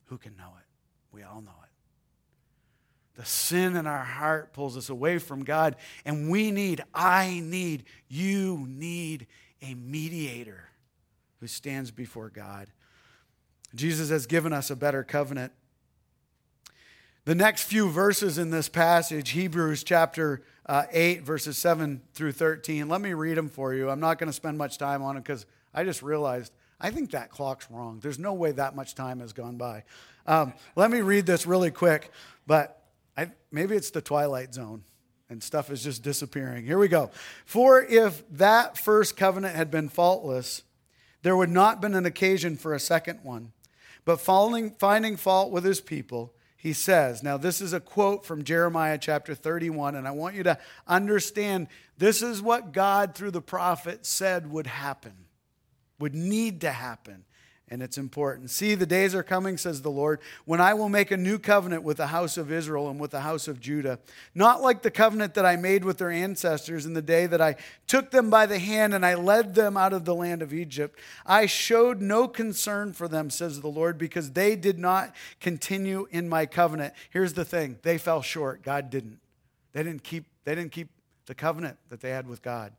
Who 0.07 0.17
can 0.17 0.35
know 0.35 0.51
it? 0.59 0.65
We 1.13 1.23
all 1.23 1.39
know 1.39 1.55
it. 1.63 1.64
The 3.15 3.25
sin 3.25 3.75
in 3.75 3.87
our 3.87 4.03
heart 4.03 4.53
pulls 4.53 4.75
us 4.75 4.89
away 4.89 5.19
from 5.19 5.43
God, 5.43 5.77
and 6.03 6.29
we 6.29 6.51
need, 6.51 6.83
I 6.93 7.41
need, 7.43 7.85
you 8.09 8.65
need 8.67 9.27
a 9.61 9.73
mediator 9.73 10.69
who 11.39 11.47
stands 11.47 11.91
before 11.91 12.29
God. 12.29 12.67
Jesus 13.73 14.09
has 14.09 14.25
given 14.25 14.51
us 14.51 14.69
a 14.69 14.75
better 14.75 15.03
covenant. 15.03 15.53
The 17.23 17.35
next 17.35 17.63
few 17.63 17.89
verses 17.89 18.37
in 18.37 18.51
this 18.51 18.69
passage, 18.69 19.31
Hebrews 19.31 19.83
chapter 19.83 20.43
uh, 20.65 20.83
8, 20.91 21.23
verses 21.23 21.57
7 21.57 22.01
through 22.13 22.33
13, 22.33 22.87
let 22.87 23.01
me 23.01 23.13
read 23.13 23.37
them 23.37 23.49
for 23.49 23.73
you. 23.73 23.89
I'm 23.89 23.99
not 23.99 24.19
going 24.19 24.29
to 24.29 24.33
spend 24.33 24.57
much 24.57 24.77
time 24.77 25.01
on 25.01 25.17
it 25.17 25.23
because 25.23 25.45
I 25.73 25.83
just 25.83 26.03
realized 26.03 26.51
I 26.79 26.91
think 26.91 27.11
that 27.11 27.31
clock's 27.31 27.71
wrong. 27.71 27.99
There's 28.01 28.19
no 28.19 28.33
way 28.33 28.51
that 28.51 28.75
much 28.75 28.95
time 28.95 29.21
has 29.21 29.33
gone 29.33 29.57
by. 29.57 29.83
Um, 30.27 30.53
let 30.75 30.91
me 30.91 31.01
read 31.01 31.25
this 31.25 31.45
really 31.45 31.71
quick. 31.71 32.11
But 32.45 32.81
I, 33.17 33.31
maybe 33.51 33.75
it's 33.75 33.91
the 33.91 34.01
twilight 34.01 34.53
zone 34.53 34.83
and 35.29 35.41
stuff 35.41 35.71
is 35.71 35.83
just 35.83 36.03
disappearing. 36.03 36.65
Here 36.65 36.77
we 36.77 36.87
go. 36.87 37.09
For 37.45 37.81
if 37.81 38.23
that 38.31 38.77
first 38.77 39.17
covenant 39.17 39.55
had 39.55 39.71
been 39.71 39.89
faultless, 39.89 40.63
there 41.23 41.35
would 41.35 41.49
not 41.49 41.75
have 41.75 41.81
been 41.81 41.95
an 41.95 42.05
occasion 42.05 42.57
for 42.57 42.73
a 42.73 42.79
second 42.79 43.19
one. 43.23 43.51
But 44.03 44.21
falling, 44.21 44.71
finding 44.71 45.17
fault 45.17 45.51
with 45.51 45.63
his 45.63 45.81
people, 45.81 46.33
he 46.55 46.73
says, 46.73 47.23
now 47.23 47.37
this 47.37 47.61
is 47.61 47.73
a 47.73 47.79
quote 47.79 48.25
from 48.25 48.43
Jeremiah 48.43 48.97
chapter 48.99 49.33
31, 49.33 49.95
and 49.95 50.07
I 50.07 50.11
want 50.11 50.35
you 50.35 50.43
to 50.43 50.57
understand 50.87 51.67
this 51.97 52.21
is 52.21 52.41
what 52.41 52.71
God 52.71 53.15
through 53.15 53.31
the 53.31 53.41
prophet 53.41 54.05
said 54.05 54.51
would 54.51 54.67
happen, 54.67 55.13
would 55.99 56.15
need 56.15 56.61
to 56.61 56.71
happen 56.71 57.25
and 57.69 57.81
it's 57.81 57.97
important. 57.97 58.51
See, 58.51 58.75
the 58.75 58.85
days 58.85 59.15
are 59.15 59.23
coming, 59.23 59.57
says 59.57 59.81
the 59.81 59.89
Lord, 59.89 60.19
when 60.45 60.61
I 60.61 60.75
will 60.75 60.89
make 60.89 61.09
a 61.09 61.17
new 61.17 61.39
covenant 61.39 61.81
with 61.81 61.97
the 61.97 62.07
house 62.07 62.37
of 62.37 62.51
Israel 62.51 62.89
and 62.89 62.99
with 62.99 63.09
the 63.09 63.21
house 63.21 63.47
of 63.47 63.59
Judah. 63.59 63.97
Not 64.35 64.61
like 64.61 64.83
the 64.83 64.91
covenant 64.91 65.33
that 65.33 65.47
I 65.47 65.55
made 65.55 65.83
with 65.83 65.97
their 65.97 66.11
ancestors 66.11 66.85
in 66.85 66.93
the 66.93 67.01
day 67.01 67.25
that 67.25 67.41
I 67.41 67.55
took 67.87 68.11
them 68.11 68.29
by 68.29 68.45
the 68.45 68.59
hand 68.59 68.93
and 68.93 69.03
I 69.03 69.15
led 69.15 69.55
them 69.55 69.77
out 69.77 69.93
of 69.93 70.05
the 70.05 70.13
land 70.13 70.43
of 70.43 70.53
Egypt. 70.53 70.99
I 71.25 71.47
showed 71.47 72.01
no 72.01 72.27
concern 72.27 72.93
for 72.93 73.07
them, 73.07 73.31
says 73.31 73.61
the 73.61 73.67
Lord, 73.67 73.97
because 73.97 74.33
they 74.33 74.55
did 74.55 74.77
not 74.77 75.15
continue 75.39 76.07
in 76.11 76.29
my 76.29 76.45
covenant. 76.45 76.93
Here's 77.09 77.33
the 77.33 77.45
thing 77.45 77.79
they 77.81 77.97
fell 77.97 78.21
short. 78.21 78.61
God 78.61 78.91
didn't. 78.91 79.19
They 79.73 79.81
didn't 79.81 80.03
keep, 80.03 80.25
they 80.43 80.53
didn't 80.53 80.71
keep 80.71 80.89
the 81.25 81.35
covenant 81.35 81.77
that 81.89 81.99
they 81.99 82.11
had 82.11 82.27
with 82.27 82.43
God. 82.43 82.73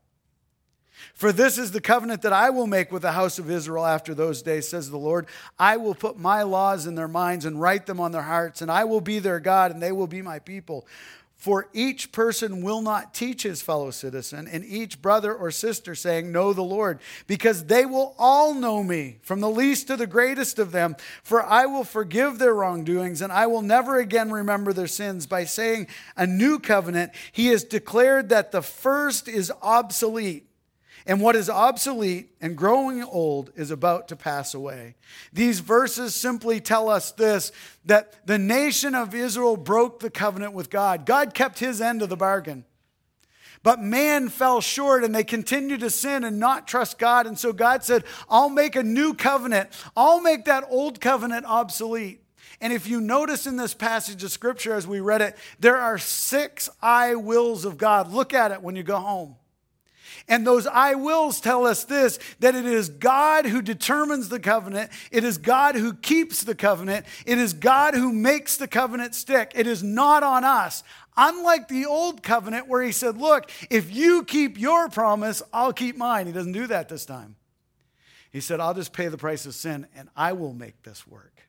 For 1.14 1.32
this 1.32 1.58
is 1.58 1.72
the 1.72 1.80
covenant 1.80 2.22
that 2.22 2.32
I 2.32 2.50
will 2.50 2.66
make 2.66 2.92
with 2.92 3.02
the 3.02 3.12
house 3.12 3.38
of 3.38 3.50
Israel 3.50 3.86
after 3.86 4.14
those 4.14 4.42
days, 4.42 4.68
says 4.68 4.90
the 4.90 4.98
Lord. 4.98 5.26
I 5.58 5.76
will 5.76 5.94
put 5.94 6.18
my 6.18 6.42
laws 6.42 6.86
in 6.86 6.94
their 6.94 7.08
minds 7.08 7.44
and 7.44 7.60
write 7.60 7.86
them 7.86 8.00
on 8.00 8.12
their 8.12 8.22
hearts, 8.22 8.62
and 8.62 8.70
I 8.70 8.84
will 8.84 9.00
be 9.00 9.18
their 9.18 9.40
God, 9.40 9.70
and 9.70 9.82
they 9.82 9.92
will 9.92 10.06
be 10.06 10.22
my 10.22 10.38
people. 10.38 10.86
For 11.36 11.68
each 11.74 12.12
person 12.12 12.62
will 12.62 12.80
not 12.80 13.12
teach 13.12 13.42
his 13.42 13.60
fellow 13.60 13.90
citizen, 13.90 14.48
and 14.50 14.64
each 14.64 15.02
brother 15.02 15.34
or 15.34 15.50
sister 15.50 15.94
saying, 15.94 16.32
Know 16.32 16.54
the 16.54 16.62
Lord, 16.62 16.98
because 17.26 17.64
they 17.64 17.84
will 17.84 18.14
all 18.18 18.54
know 18.54 18.82
me, 18.82 19.18
from 19.22 19.40
the 19.40 19.50
least 19.50 19.86
to 19.88 19.96
the 19.96 20.06
greatest 20.06 20.58
of 20.58 20.72
them. 20.72 20.96
For 21.22 21.44
I 21.44 21.66
will 21.66 21.84
forgive 21.84 22.38
their 22.38 22.54
wrongdoings, 22.54 23.20
and 23.20 23.32
I 23.32 23.46
will 23.46 23.62
never 23.62 23.98
again 23.98 24.32
remember 24.32 24.72
their 24.72 24.86
sins. 24.86 25.26
By 25.26 25.44
saying 25.44 25.88
a 26.16 26.26
new 26.26 26.58
covenant, 26.58 27.12
he 27.32 27.48
has 27.48 27.64
declared 27.64 28.30
that 28.30 28.50
the 28.50 28.62
first 28.62 29.28
is 29.28 29.52
obsolete 29.60 30.48
and 31.06 31.20
what 31.20 31.36
is 31.36 31.48
obsolete 31.48 32.30
and 32.40 32.56
growing 32.56 33.02
old 33.02 33.52
is 33.54 33.70
about 33.70 34.08
to 34.08 34.16
pass 34.16 34.54
away. 34.54 34.96
These 35.32 35.60
verses 35.60 36.14
simply 36.14 36.60
tell 36.60 36.88
us 36.88 37.12
this 37.12 37.52
that 37.84 38.26
the 38.26 38.38
nation 38.38 38.94
of 38.96 39.14
Israel 39.14 39.56
broke 39.56 40.00
the 40.00 40.10
covenant 40.10 40.52
with 40.52 40.68
God. 40.68 41.06
God 41.06 41.32
kept 41.32 41.60
his 41.60 41.80
end 41.80 42.02
of 42.02 42.08
the 42.08 42.16
bargain. 42.16 42.64
But 43.62 43.80
man 43.80 44.28
fell 44.28 44.60
short 44.60 45.04
and 45.04 45.14
they 45.14 45.24
continued 45.24 45.80
to 45.80 45.90
sin 45.90 46.24
and 46.24 46.38
not 46.38 46.68
trust 46.68 46.98
God. 46.98 47.26
And 47.26 47.38
so 47.38 47.52
God 47.52 47.84
said, 47.84 48.04
I'll 48.28 48.48
make 48.48 48.76
a 48.76 48.82
new 48.82 49.14
covenant. 49.14 49.70
I'll 49.96 50.20
make 50.20 50.44
that 50.44 50.64
old 50.68 51.00
covenant 51.00 51.46
obsolete. 51.46 52.20
And 52.60 52.72
if 52.72 52.86
you 52.86 53.00
notice 53.00 53.46
in 53.46 53.56
this 53.56 53.74
passage 53.74 54.22
of 54.24 54.30
scripture 54.30 54.74
as 54.74 54.86
we 54.86 55.00
read 55.00 55.20
it, 55.20 55.36
there 55.58 55.76
are 55.76 55.98
six 55.98 56.68
I 56.80 57.16
wills 57.16 57.64
of 57.64 57.76
God. 57.76 58.12
Look 58.12 58.34
at 58.34 58.50
it 58.50 58.62
when 58.62 58.76
you 58.76 58.82
go 58.82 58.98
home. 58.98 59.36
And 60.28 60.46
those 60.46 60.66
I 60.66 60.94
wills 60.94 61.40
tell 61.40 61.66
us 61.66 61.84
this 61.84 62.18
that 62.40 62.54
it 62.54 62.66
is 62.66 62.88
God 62.88 63.46
who 63.46 63.62
determines 63.62 64.28
the 64.28 64.40
covenant, 64.40 64.90
it 65.10 65.24
is 65.24 65.38
God 65.38 65.74
who 65.74 65.94
keeps 65.94 66.42
the 66.42 66.54
covenant, 66.54 67.06
it 67.24 67.38
is 67.38 67.52
God 67.52 67.94
who 67.94 68.12
makes 68.12 68.56
the 68.56 68.68
covenant 68.68 69.14
stick. 69.14 69.52
It 69.54 69.66
is 69.66 69.82
not 69.82 70.22
on 70.22 70.44
us. 70.44 70.82
Unlike 71.16 71.68
the 71.68 71.86
old 71.86 72.22
covenant 72.22 72.68
where 72.68 72.82
he 72.82 72.92
said, 72.92 73.16
Look, 73.16 73.50
if 73.70 73.94
you 73.94 74.24
keep 74.24 74.58
your 74.58 74.88
promise, 74.88 75.42
I'll 75.52 75.72
keep 75.72 75.96
mine. 75.96 76.26
He 76.26 76.32
doesn't 76.32 76.52
do 76.52 76.66
that 76.66 76.88
this 76.88 77.06
time. 77.06 77.36
He 78.30 78.40
said, 78.40 78.60
I'll 78.60 78.74
just 78.74 78.92
pay 78.92 79.08
the 79.08 79.16
price 79.16 79.46
of 79.46 79.54
sin 79.54 79.86
and 79.96 80.10
I 80.14 80.32
will 80.32 80.52
make 80.52 80.82
this 80.82 81.06
work. 81.06 81.45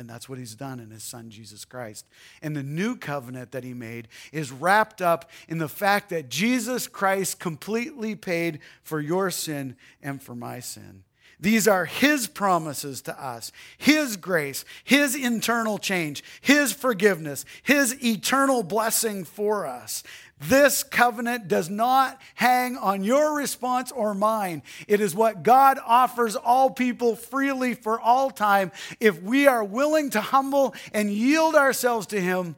And 0.00 0.08
that's 0.08 0.30
what 0.30 0.38
he's 0.38 0.54
done 0.54 0.80
in 0.80 0.90
his 0.90 1.02
son, 1.02 1.28
Jesus 1.28 1.66
Christ. 1.66 2.06
And 2.40 2.56
the 2.56 2.62
new 2.62 2.96
covenant 2.96 3.52
that 3.52 3.64
he 3.64 3.74
made 3.74 4.08
is 4.32 4.50
wrapped 4.50 5.02
up 5.02 5.30
in 5.46 5.58
the 5.58 5.68
fact 5.68 6.08
that 6.08 6.30
Jesus 6.30 6.88
Christ 6.88 7.38
completely 7.38 8.14
paid 8.14 8.60
for 8.82 8.98
your 8.98 9.30
sin 9.30 9.76
and 10.02 10.22
for 10.22 10.34
my 10.34 10.58
sin. 10.58 11.04
These 11.38 11.68
are 11.68 11.84
His 11.84 12.26
promises 12.26 13.02
to 13.02 13.22
us, 13.22 13.52
His 13.76 14.16
grace, 14.16 14.64
His 14.84 15.14
internal 15.14 15.78
change, 15.78 16.22
His 16.40 16.72
forgiveness, 16.72 17.44
His 17.62 18.02
eternal 18.04 18.62
blessing 18.62 19.24
for 19.24 19.66
us. 19.66 20.02
This 20.40 20.82
covenant 20.82 21.48
does 21.48 21.68
not 21.68 22.18
hang 22.34 22.78
on 22.78 23.04
your 23.04 23.36
response 23.36 23.92
or 23.92 24.14
mine. 24.14 24.62
It 24.88 25.02
is 25.02 25.14
what 25.14 25.42
God 25.42 25.78
offers 25.84 26.34
all 26.34 26.70
people 26.70 27.14
freely 27.14 27.74
for 27.74 28.00
all 28.00 28.30
time. 28.30 28.72
If 29.00 29.22
we 29.22 29.46
are 29.46 29.62
willing 29.62 30.08
to 30.10 30.20
humble 30.22 30.74
and 30.94 31.10
yield 31.10 31.54
ourselves 31.54 32.06
to 32.08 32.20
Him, 32.20 32.56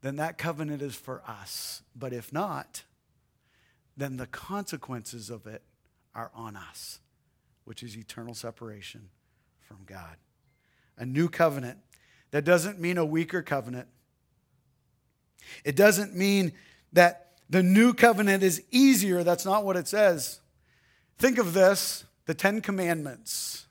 then 0.00 0.16
that 0.16 0.38
covenant 0.38 0.80
is 0.80 0.94
for 0.94 1.22
us. 1.28 1.82
But 1.94 2.14
if 2.14 2.32
not, 2.32 2.84
then 3.94 4.16
the 4.16 4.26
consequences 4.26 5.28
of 5.28 5.46
it 5.46 5.62
are 6.14 6.30
on 6.34 6.56
us, 6.56 7.00
which 7.66 7.82
is 7.82 7.94
eternal 7.94 8.34
separation 8.34 9.10
from 9.60 9.78
God. 9.84 10.16
A 10.96 11.04
new 11.04 11.28
covenant. 11.28 11.78
That 12.30 12.44
doesn't 12.44 12.80
mean 12.80 12.96
a 12.96 13.04
weaker 13.04 13.42
covenant. 13.42 13.88
It 15.62 15.76
doesn't 15.76 16.16
mean 16.16 16.52
that 16.92 17.32
the 17.48 17.62
new 17.62 17.92
covenant 17.94 18.42
is 18.42 18.62
easier. 18.70 19.22
That's 19.22 19.44
not 19.44 19.64
what 19.64 19.76
it 19.76 19.88
says. 19.88 20.40
Think 21.18 21.38
of 21.38 21.52
this 21.52 22.04
the 22.26 22.34
Ten 22.34 22.60
Commandments. 22.60 23.66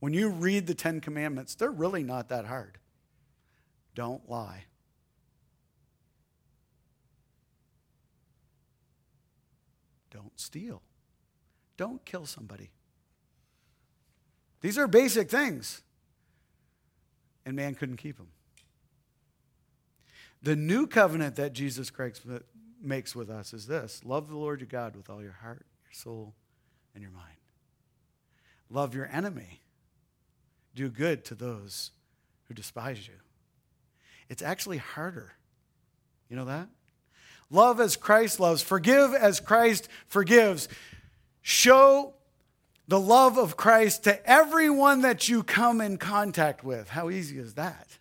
When 0.00 0.12
you 0.14 0.28
read 0.28 0.66
the 0.66 0.74
Ten 0.74 1.00
Commandments, 1.00 1.54
they're 1.54 1.70
really 1.70 2.02
not 2.02 2.28
that 2.30 2.46
hard. 2.46 2.78
Don't 3.94 4.28
lie. 4.28 4.64
Don't 10.10 10.38
steal. 10.38 10.82
Don't 11.76 12.04
kill 12.04 12.26
somebody. 12.26 12.70
These 14.60 14.76
are 14.78 14.86
basic 14.86 15.30
things. 15.30 15.82
And 17.46 17.56
man 17.56 17.74
couldn't 17.74 17.96
keep 17.96 18.16
them. 18.16 18.28
The 20.42 20.56
new 20.56 20.86
covenant 20.86 21.36
that 21.36 21.52
Jesus 21.52 21.90
Christ 21.90 22.22
makes 22.82 23.14
with 23.14 23.28
us 23.30 23.52
is 23.52 23.66
this 23.66 24.02
love 24.04 24.28
the 24.28 24.36
Lord 24.36 24.60
your 24.60 24.68
God 24.68 24.96
with 24.96 25.10
all 25.10 25.22
your 25.22 25.36
heart, 25.42 25.66
your 25.84 25.92
soul, 25.92 26.34
and 26.94 27.02
your 27.02 27.12
mind. 27.12 27.26
Love 28.70 28.94
your 28.94 29.08
enemy. 29.12 29.60
Do 30.74 30.88
good 30.88 31.24
to 31.26 31.34
those 31.34 31.90
who 32.46 32.54
despise 32.54 33.06
you. 33.06 33.14
It's 34.28 34.42
actually 34.42 34.78
harder. 34.78 35.32
You 36.28 36.36
know 36.36 36.44
that? 36.44 36.68
Love 37.50 37.80
as 37.80 37.96
Christ 37.96 38.38
loves, 38.38 38.62
forgive 38.62 39.12
as 39.12 39.40
Christ 39.40 39.88
forgives. 40.06 40.68
Show 41.42 42.14
the 42.86 43.00
love 43.00 43.38
of 43.38 43.56
Christ 43.56 44.04
to 44.04 44.24
everyone 44.28 45.02
that 45.02 45.28
you 45.28 45.42
come 45.42 45.80
in 45.80 45.96
contact 45.96 46.62
with. 46.62 46.88
How 46.88 47.10
easy 47.10 47.38
is 47.38 47.54
that? 47.54 47.98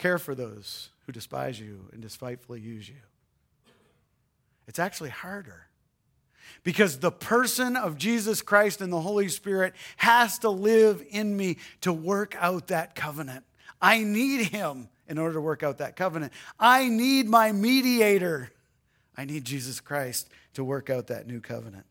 Care 0.00 0.18
for 0.18 0.34
those 0.34 0.88
who 1.04 1.12
despise 1.12 1.60
you 1.60 1.90
and 1.92 2.00
despitefully 2.00 2.58
use 2.58 2.88
you. 2.88 2.94
It's 4.66 4.78
actually 4.78 5.10
harder 5.10 5.66
because 6.64 7.00
the 7.00 7.10
person 7.10 7.76
of 7.76 7.98
Jesus 7.98 8.40
Christ 8.40 8.80
and 8.80 8.90
the 8.90 9.02
Holy 9.02 9.28
Spirit 9.28 9.74
has 9.98 10.38
to 10.38 10.48
live 10.48 11.04
in 11.10 11.36
me 11.36 11.58
to 11.82 11.92
work 11.92 12.34
out 12.40 12.68
that 12.68 12.94
covenant. 12.94 13.44
I 13.78 14.02
need 14.02 14.46
him 14.46 14.88
in 15.06 15.18
order 15.18 15.34
to 15.34 15.40
work 15.42 15.62
out 15.62 15.76
that 15.78 15.96
covenant. 15.96 16.32
I 16.58 16.88
need 16.88 17.28
my 17.28 17.52
mediator. 17.52 18.50
I 19.18 19.26
need 19.26 19.44
Jesus 19.44 19.80
Christ 19.80 20.30
to 20.54 20.64
work 20.64 20.88
out 20.88 21.08
that 21.08 21.26
new 21.26 21.42
covenant. 21.42 21.84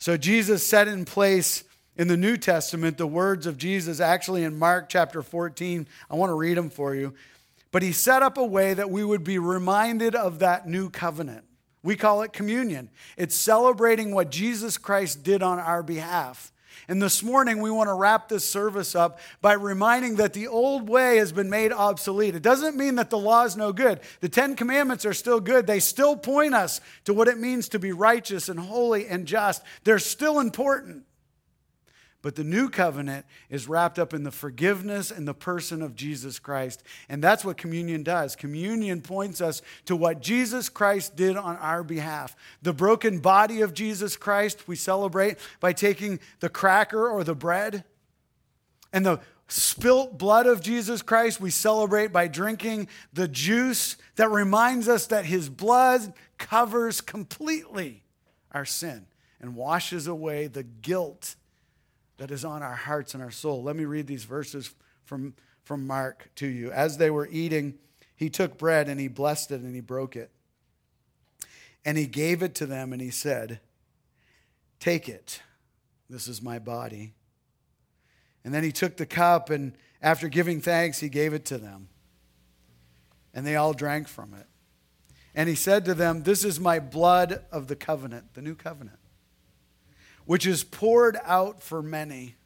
So 0.00 0.16
Jesus 0.16 0.66
set 0.66 0.88
in 0.88 1.04
place 1.04 1.62
in 1.96 2.08
the 2.08 2.16
New 2.16 2.36
Testament, 2.36 2.96
the 2.96 3.06
words 3.06 3.46
of 3.46 3.58
Jesus, 3.58 4.00
actually 4.00 4.44
in 4.44 4.58
Mark 4.58 4.88
chapter 4.88 5.22
14, 5.22 5.86
I 6.10 6.14
want 6.14 6.30
to 6.30 6.34
read 6.34 6.56
them 6.56 6.70
for 6.70 6.94
you. 6.94 7.14
But 7.70 7.82
he 7.82 7.92
set 7.92 8.22
up 8.22 8.36
a 8.36 8.44
way 8.44 8.74
that 8.74 8.90
we 8.90 9.04
would 9.04 9.24
be 9.24 9.38
reminded 9.38 10.14
of 10.14 10.38
that 10.40 10.68
new 10.68 10.90
covenant. 10.90 11.44
We 11.82 11.96
call 11.96 12.22
it 12.22 12.32
communion. 12.32 12.90
It's 13.16 13.34
celebrating 13.34 14.14
what 14.14 14.30
Jesus 14.30 14.78
Christ 14.78 15.22
did 15.22 15.42
on 15.42 15.58
our 15.58 15.82
behalf. 15.82 16.52
And 16.88 17.00
this 17.00 17.22
morning, 17.22 17.60
we 17.60 17.70
want 17.70 17.88
to 17.88 17.94
wrap 17.94 18.28
this 18.28 18.44
service 18.44 18.94
up 18.94 19.18
by 19.40 19.52
reminding 19.54 20.16
that 20.16 20.32
the 20.32 20.48
old 20.48 20.88
way 20.88 21.16
has 21.18 21.32
been 21.32 21.50
made 21.50 21.72
obsolete. 21.72 22.34
It 22.34 22.42
doesn't 22.42 22.76
mean 22.76 22.96
that 22.96 23.10
the 23.10 23.18
law 23.18 23.44
is 23.44 23.56
no 23.56 23.72
good. 23.72 24.00
The 24.20 24.28
Ten 24.28 24.56
Commandments 24.56 25.06
are 25.06 25.14
still 25.14 25.40
good. 25.40 25.66
They 25.66 25.80
still 25.80 26.16
point 26.16 26.54
us 26.54 26.80
to 27.04 27.14
what 27.14 27.28
it 27.28 27.38
means 27.38 27.68
to 27.70 27.78
be 27.78 27.92
righteous 27.92 28.48
and 28.48 28.58
holy 28.58 29.06
and 29.06 29.26
just. 29.26 29.62
They're 29.84 29.98
still 29.98 30.40
important. 30.40 31.04
But 32.22 32.36
the 32.36 32.44
new 32.44 32.70
covenant 32.70 33.26
is 33.50 33.68
wrapped 33.68 33.98
up 33.98 34.14
in 34.14 34.22
the 34.22 34.30
forgiveness 34.30 35.10
and 35.10 35.26
the 35.26 35.34
person 35.34 35.82
of 35.82 35.96
Jesus 35.96 36.38
Christ. 36.38 36.84
And 37.08 37.22
that's 37.22 37.44
what 37.44 37.56
communion 37.56 38.04
does. 38.04 38.36
Communion 38.36 39.02
points 39.02 39.40
us 39.40 39.60
to 39.86 39.96
what 39.96 40.22
Jesus 40.22 40.68
Christ 40.68 41.16
did 41.16 41.36
on 41.36 41.56
our 41.56 41.82
behalf. 41.82 42.36
The 42.62 42.72
broken 42.72 43.18
body 43.18 43.60
of 43.60 43.74
Jesus 43.74 44.16
Christ 44.16 44.68
we 44.68 44.76
celebrate 44.76 45.36
by 45.58 45.72
taking 45.72 46.20
the 46.38 46.48
cracker 46.48 47.08
or 47.08 47.24
the 47.24 47.34
bread. 47.34 47.82
And 48.92 49.04
the 49.04 49.20
spilt 49.48 50.16
blood 50.16 50.46
of 50.46 50.62
Jesus 50.62 51.02
Christ 51.02 51.40
we 51.40 51.50
celebrate 51.50 52.12
by 52.12 52.28
drinking 52.28 52.86
the 53.12 53.26
juice 53.26 53.96
that 54.14 54.30
reminds 54.30 54.88
us 54.88 55.08
that 55.08 55.24
his 55.24 55.48
blood 55.48 56.14
covers 56.38 57.00
completely 57.00 58.04
our 58.52 58.64
sin 58.64 59.06
and 59.40 59.56
washes 59.56 60.06
away 60.06 60.46
the 60.46 60.62
guilt 60.62 61.34
that 62.18 62.30
is 62.30 62.44
on 62.44 62.62
our 62.62 62.74
hearts 62.74 63.14
and 63.14 63.22
our 63.22 63.30
soul. 63.30 63.62
Let 63.62 63.76
me 63.76 63.84
read 63.84 64.06
these 64.06 64.24
verses 64.24 64.74
from, 65.04 65.34
from 65.64 65.86
Mark 65.86 66.30
to 66.36 66.46
you. 66.46 66.70
As 66.70 66.98
they 66.98 67.10
were 67.10 67.28
eating, 67.30 67.74
he 68.14 68.30
took 68.30 68.58
bread 68.58 68.88
and 68.88 69.00
he 69.00 69.08
blessed 69.08 69.50
it 69.50 69.60
and 69.60 69.74
he 69.74 69.80
broke 69.80 70.16
it. 70.16 70.30
And 71.84 71.98
he 71.98 72.06
gave 72.06 72.42
it 72.42 72.54
to 72.56 72.66
them 72.66 72.92
and 72.92 73.02
he 73.02 73.10
said, 73.10 73.60
Take 74.78 75.08
it. 75.08 75.42
This 76.08 76.28
is 76.28 76.42
my 76.42 76.58
body. 76.58 77.14
And 78.44 78.52
then 78.52 78.64
he 78.64 78.72
took 78.72 78.96
the 78.96 79.06
cup 79.06 79.50
and 79.50 79.76
after 80.00 80.28
giving 80.28 80.60
thanks, 80.60 81.00
he 81.00 81.08
gave 81.08 81.32
it 81.32 81.44
to 81.46 81.58
them. 81.58 81.88
And 83.32 83.46
they 83.46 83.56
all 83.56 83.72
drank 83.72 84.08
from 84.08 84.34
it. 84.34 84.46
And 85.34 85.48
he 85.48 85.54
said 85.54 85.84
to 85.86 85.94
them, 85.94 86.24
This 86.24 86.44
is 86.44 86.60
my 86.60 86.78
blood 86.78 87.44
of 87.50 87.68
the 87.68 87.76
covenant, 87.76 88.34
the 88.34 88.42
new 88.42 88.54
covenant 88.54 88.98
which 90.24 90.46
is 90.46 90.64
poured 90.64 91.18
out 91.24 91.62
for 91.62 91.82
many. 91.82 92.36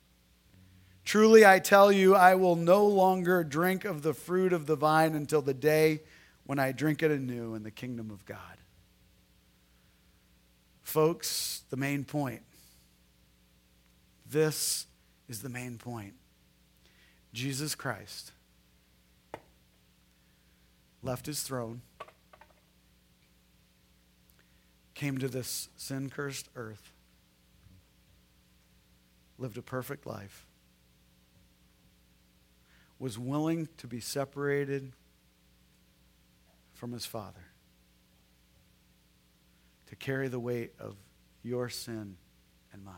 Truly, 1.04 1.46
I 1.46 1.58
tell 1.58 1.92
you, 1.92 2.14
I 2.14 2.34
will 2.34 2.56
no 2.56 2.84
longer 2.84 3.44
drink 3.44 3.84
of 3.84 4.02
the 4.02 4.14
fruit 4.14 4.52
of 4.52 4.66
the 4.66 4.76
vine 4.76 5.14
until 5.14 5.42
the 5.42 5.54
day 5.54 6.00
when 6.44 6.58
I 6.58 6.72
drink 6.72 7.02
it 7.02 7.10
anew 7.10 7.54
in 7.54 7.62
the 7.62 7.70
kingdom 7.70 8.10
of 8.10 8.24
God. 8.24 8.38
Folks, 10.82 11.62
the 11.70 11.76
main 11.76 12.04
point. 12.04 12.42
This 14.28 14.86
is 15.28 15.42
the 15.42 15.48
main 15.48 15.78
point. 15.78 16.14
Jesus 17.32 17.74
Christ 17.74 18.32
left 21.02 21.26
his 21.26 21.42
throne, 21.42 21.82
came 24.94 25.18
to 25.18 25.28
this 25.28 25.68
sin 25.76 26.10
cursed 26.10 26.48
earth 26.56 26.90
lived 29.38 29.58
a 29.58 29.62
perfect 29.62 30.06
life, 30.06 30.46
was 32.98 33.18
willing 33.18 33.68
to 33.76 33.86
be 33.86 34.00
separated 34.00 34.92
from 36.72 36.92
his 36.92 37.06
Father, 37.06 37.44
to 39.86 39.96
carry 39.96 40.28
the 40.28 40.40
weight 40.40 40.72
of 40.78 40.96
your 41.42 41.68
sin 41.68 42.16
and 42.72 42.84
mine, 42.84 42.94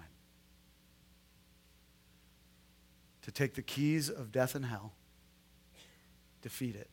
to 3.22 3.30
take 3.30 3.54
the 3.54 3.62
keys 3.62 4.08
of 4.08 4.32
death 4.32 4.54
and 4.54 4.64
hell, 4.64 4.92
defeat 6.42 6.76
it, 6.76 6.88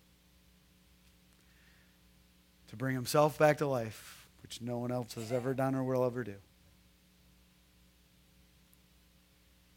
to 2.68 2.76
bring 2.76 2.96
himself 2.96 3.38
back 3.38 3.58
to 3.60 3.68
life, 3.68 4.28
which 4.42 4.62
no 4.62 4.78
one 4.78 4.92
else 4.92 5.14
has 5.14 5.32
ever 5.32 5.54
done 5.54 5.76
or 5.76 5.84
will 5.84 6.04
ever 6.04 6.24
do, 6.24 6.36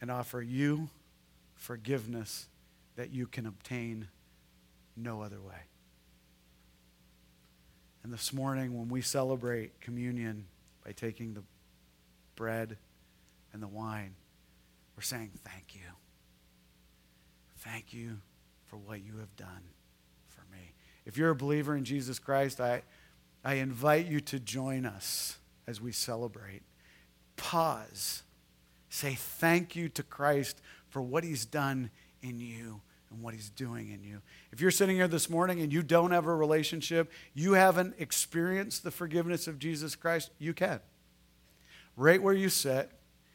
and 0.00 0.10
offer 0.10 0.40
you 0.40 0.88
forgiveness 1.54 2.46
that 2.96 3.10
you 3.10 3.26
can 3.26 3.46
obtain 3.46 4.08
no 4.96 5.22
other 5.22 5.40
way. 5.40 5.68
And 8.02 8.12
this 8.12 8.32
morning, 8.32 8.76
when 8.78 8.88
we 8.88 9.02
celebrate 9.02 9.80
communion 9.80 10.46
by 10.84 10.92
taking 10.92 11.34
the 11.34 11.42
bread 12.36 12.76
and 13.52 13.62
the 13.62 13.68
wine, 13.68 14.14
we're 14.96 15.02
saying, 15.02 15.30
Thank 15.44 15.74
you. 15.74 15.80
Thank 17.58 17.92
you 17.92 18.18
for 18.66 18.76
what 18.76 19.02
you 19.02 19.18
have 19.18 19.34
done 19.36 19.62
for 20.28 20.42
me. 20.52 20.72
If 21.04 21.16
you're 21.16 21.30
a 21.30 21.36
believer 21.36 21.76
in 21.76 21.84
Jesus 21.84 22.18
Christ, 22.18 22.60
I, 22.60 22.82
I 23.44 23.54
invite 23.54 24.06
you 24.06 24.20
to 24.20 24.38
join 24.38 24.86
us 24.86 25.38
as 25.66 25.80
we 25.80 25.92
celebrate. 25.92 26.62
Pause. 27.36 28.22
Say 28.88 29.14
thank 29.14 29.76
you 29.76 29.88
to 29.90 30.02
Christ 30.02 30.60
for 30.88 31.02
what 31.02 31.24
he's 31.24 31.44
done 31.44 31.90
in 32.22 32.40
you 32.40 32.80
and 33.10 33.22
what 33.22 33.34
he's 33.34 33.50
doing 33.50 33.90
in 33.90 34.02
you. 34.02 34.20
If 34.52 34.60
you're 34.60 34.70
sitting 34.70 34.96
here 34.96 35.08
this 35.08 35.30
morning 35.30 35.60
and 35.60 35.72
you 35.72 35.82
don't 35.82 36.10
have 36.10 36.26
a 36.26 36.34
relationship, 36.34 37.10
you 37.34 37.52
haven't 37.54 37.94
experienced 37.98 38.84
the 38.84 38.90
forgiveness 38.90 39.46
of 39.46 39.58
Jesus 39.58 39.94
Christ, 39.94 40.30
you 40.38 40.54
can. 40.54 40.80
Right 41.96 42.22
where 42.22 42.34
you 42.34 42.48
sit, 42.48 42.90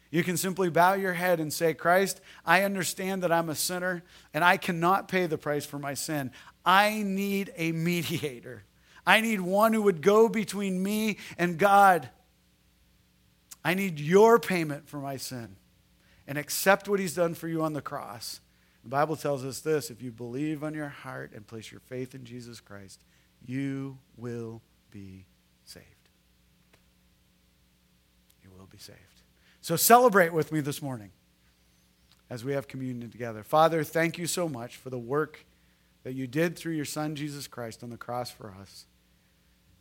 you 0.10 0.24
can 0.24 0.38
simply 0.38 0.70
bow 0.70 0.94
your 0.94 1.14
head 1.14 1.40
and 1.40 1.52
say, 1.52 1.74
Christ, 1.74 2.22
I 2.46 2.64
understand 2.64 3.24
that 3.24 3.32
I'm 3.32 3.50
a 3.50 3.56
sinner 3.56 4.04
and 4.34 4.44
I 4.44 4.58
cannot 4.58 5.08
pay 5.08 5.26
the 5.26 5.40
price 5.40 5.66
for 5.66 5.80
my 5.80 5.96
sin. 5.96 6.32
I 6.66 7.02
need 7.04 7.52
a 7.58 7.72
mediator. 7.74 8.64
I 9.06 9.22
need 9.22 9.42
one 9.42 9.74
who 9.74 9.82
would 9.82 10.02
go 10.02 10.30
between 10.30 10.82
me 10.82 11.18
and 11.38 11.58
God. 11.58 12.10
I 13.64 13.74
need 13.74 14.00
your 14.00 14.40
payment 14.40 14.88
for 14.90 14.98
my 14.98 15.18
sin 15.18 15.56
and 16.28 16.38
accept 16.38 16.88
what 16.88 17.00
he's 17.00 17.16
done 17.16 17.34
for 17.34 17.48
you 17.48 17.62
on 17.62 17.74
the 17.74 17.82
cross. 17.82 18.40
The 18.84 18.90
Bible 18.90 19.16
tells 19.16 19.46
us 19.46 19.62
this 19.62 19.90
if 19.90 20.02
you 20.02 20.12
believe 20.12 20.64
on 20.64 20.74
your 20.74 20.90
heart 20.90 21.32
and 21.34 21.48
place 21.48 21.72
your 21.72 21.80
faith 21.82 22.14
in 22.14 22.26
Jesus 22.26 22.60
Christ, 22.60 23.02
you 23.46 23.98
will 24.18 24.62
be 24.92 25.26
saved. 25.64 25.86
You 28.44 28.50
will 28.58 28.68
be 28.68 28.78
saved. 28.78 29.00
So 29.62 29.76
celebrate 29.76 30.34
with 30.34 30.52
me 30.52 30.60
this 30.60 30.82
morning 30.82 31.12
as 32.30 32.44
we 32.44 32.54
have 32.54 32.68
communion 32.68 33.10
together. 33.10 33.44
Father, 33.44 33.84
thank 33.84 34.18
you 34.18 34.28
so 34.28 34.50
much 34.50 34.76
for 34.76 34.90
the 34.90 35.00
work 35.00 35.46
that 36.04 36.14
you 36.14 36.28
did 36.28 36.58
through 36.58 36.74
your 36.74 36.86
Son, 36.86 37.16
Jesus 37.16 37.48
Christ, 37.48 37.84
on 37.84 37.90
the 37.90 37.98
cross 37.98 38.30
for 38.30 38.54
us. 38.60 38.86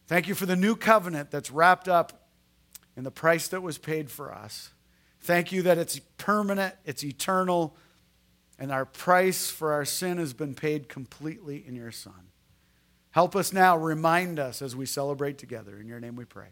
Thank 0.06 0.28
you 0.28 0.34
for 0.34 0.46
the 0.46 0.56
new 0.56 0.76
covenant 0.76 1.30
that's 1.30 1.50
wrapped 1.50 1.88
up 1.88 2.21
in 2.96 3.05
the 3.05 3.11
price 3.11 3.48
that 3.48 3.62
was 3.62 3.78
paid 3.78 4.11
for 4.11 4.33
us. 4.33 4.70
Thank 5.20 5.52
you 5.52 5.62
that 5.62 5.78
it's 5.78 6.00
permanent, 6.18 6.74
it's 6.85 7.05
eternal, 7.05 7.76
and 8.59 8.72
our 8.72 8.85
price 8.85 9.50
for 9.50 9.72
our 9.72 9.85
sin 9.85 10.18
has 10.18 10.33
been 10.33 10.55
paid 10.55 10.88
completely 10.88 11.64
in 11.66 11.74
your 11.74 11.92
Son. 11.92 12.28
Help 13.11 13.37
us 13.37 13.52
now, 13.52 13.76
remind 13.76 14.38
us 14.38 14.62
as 14.62 14.74
we 14.74 14.87
celebrate 14.87 15.38
together. 15.38 15.78
In 15.78 15.87
your 15.87 16.00
name 16.00 16.16
we 16.16 16.24
pray. 16.24 16.48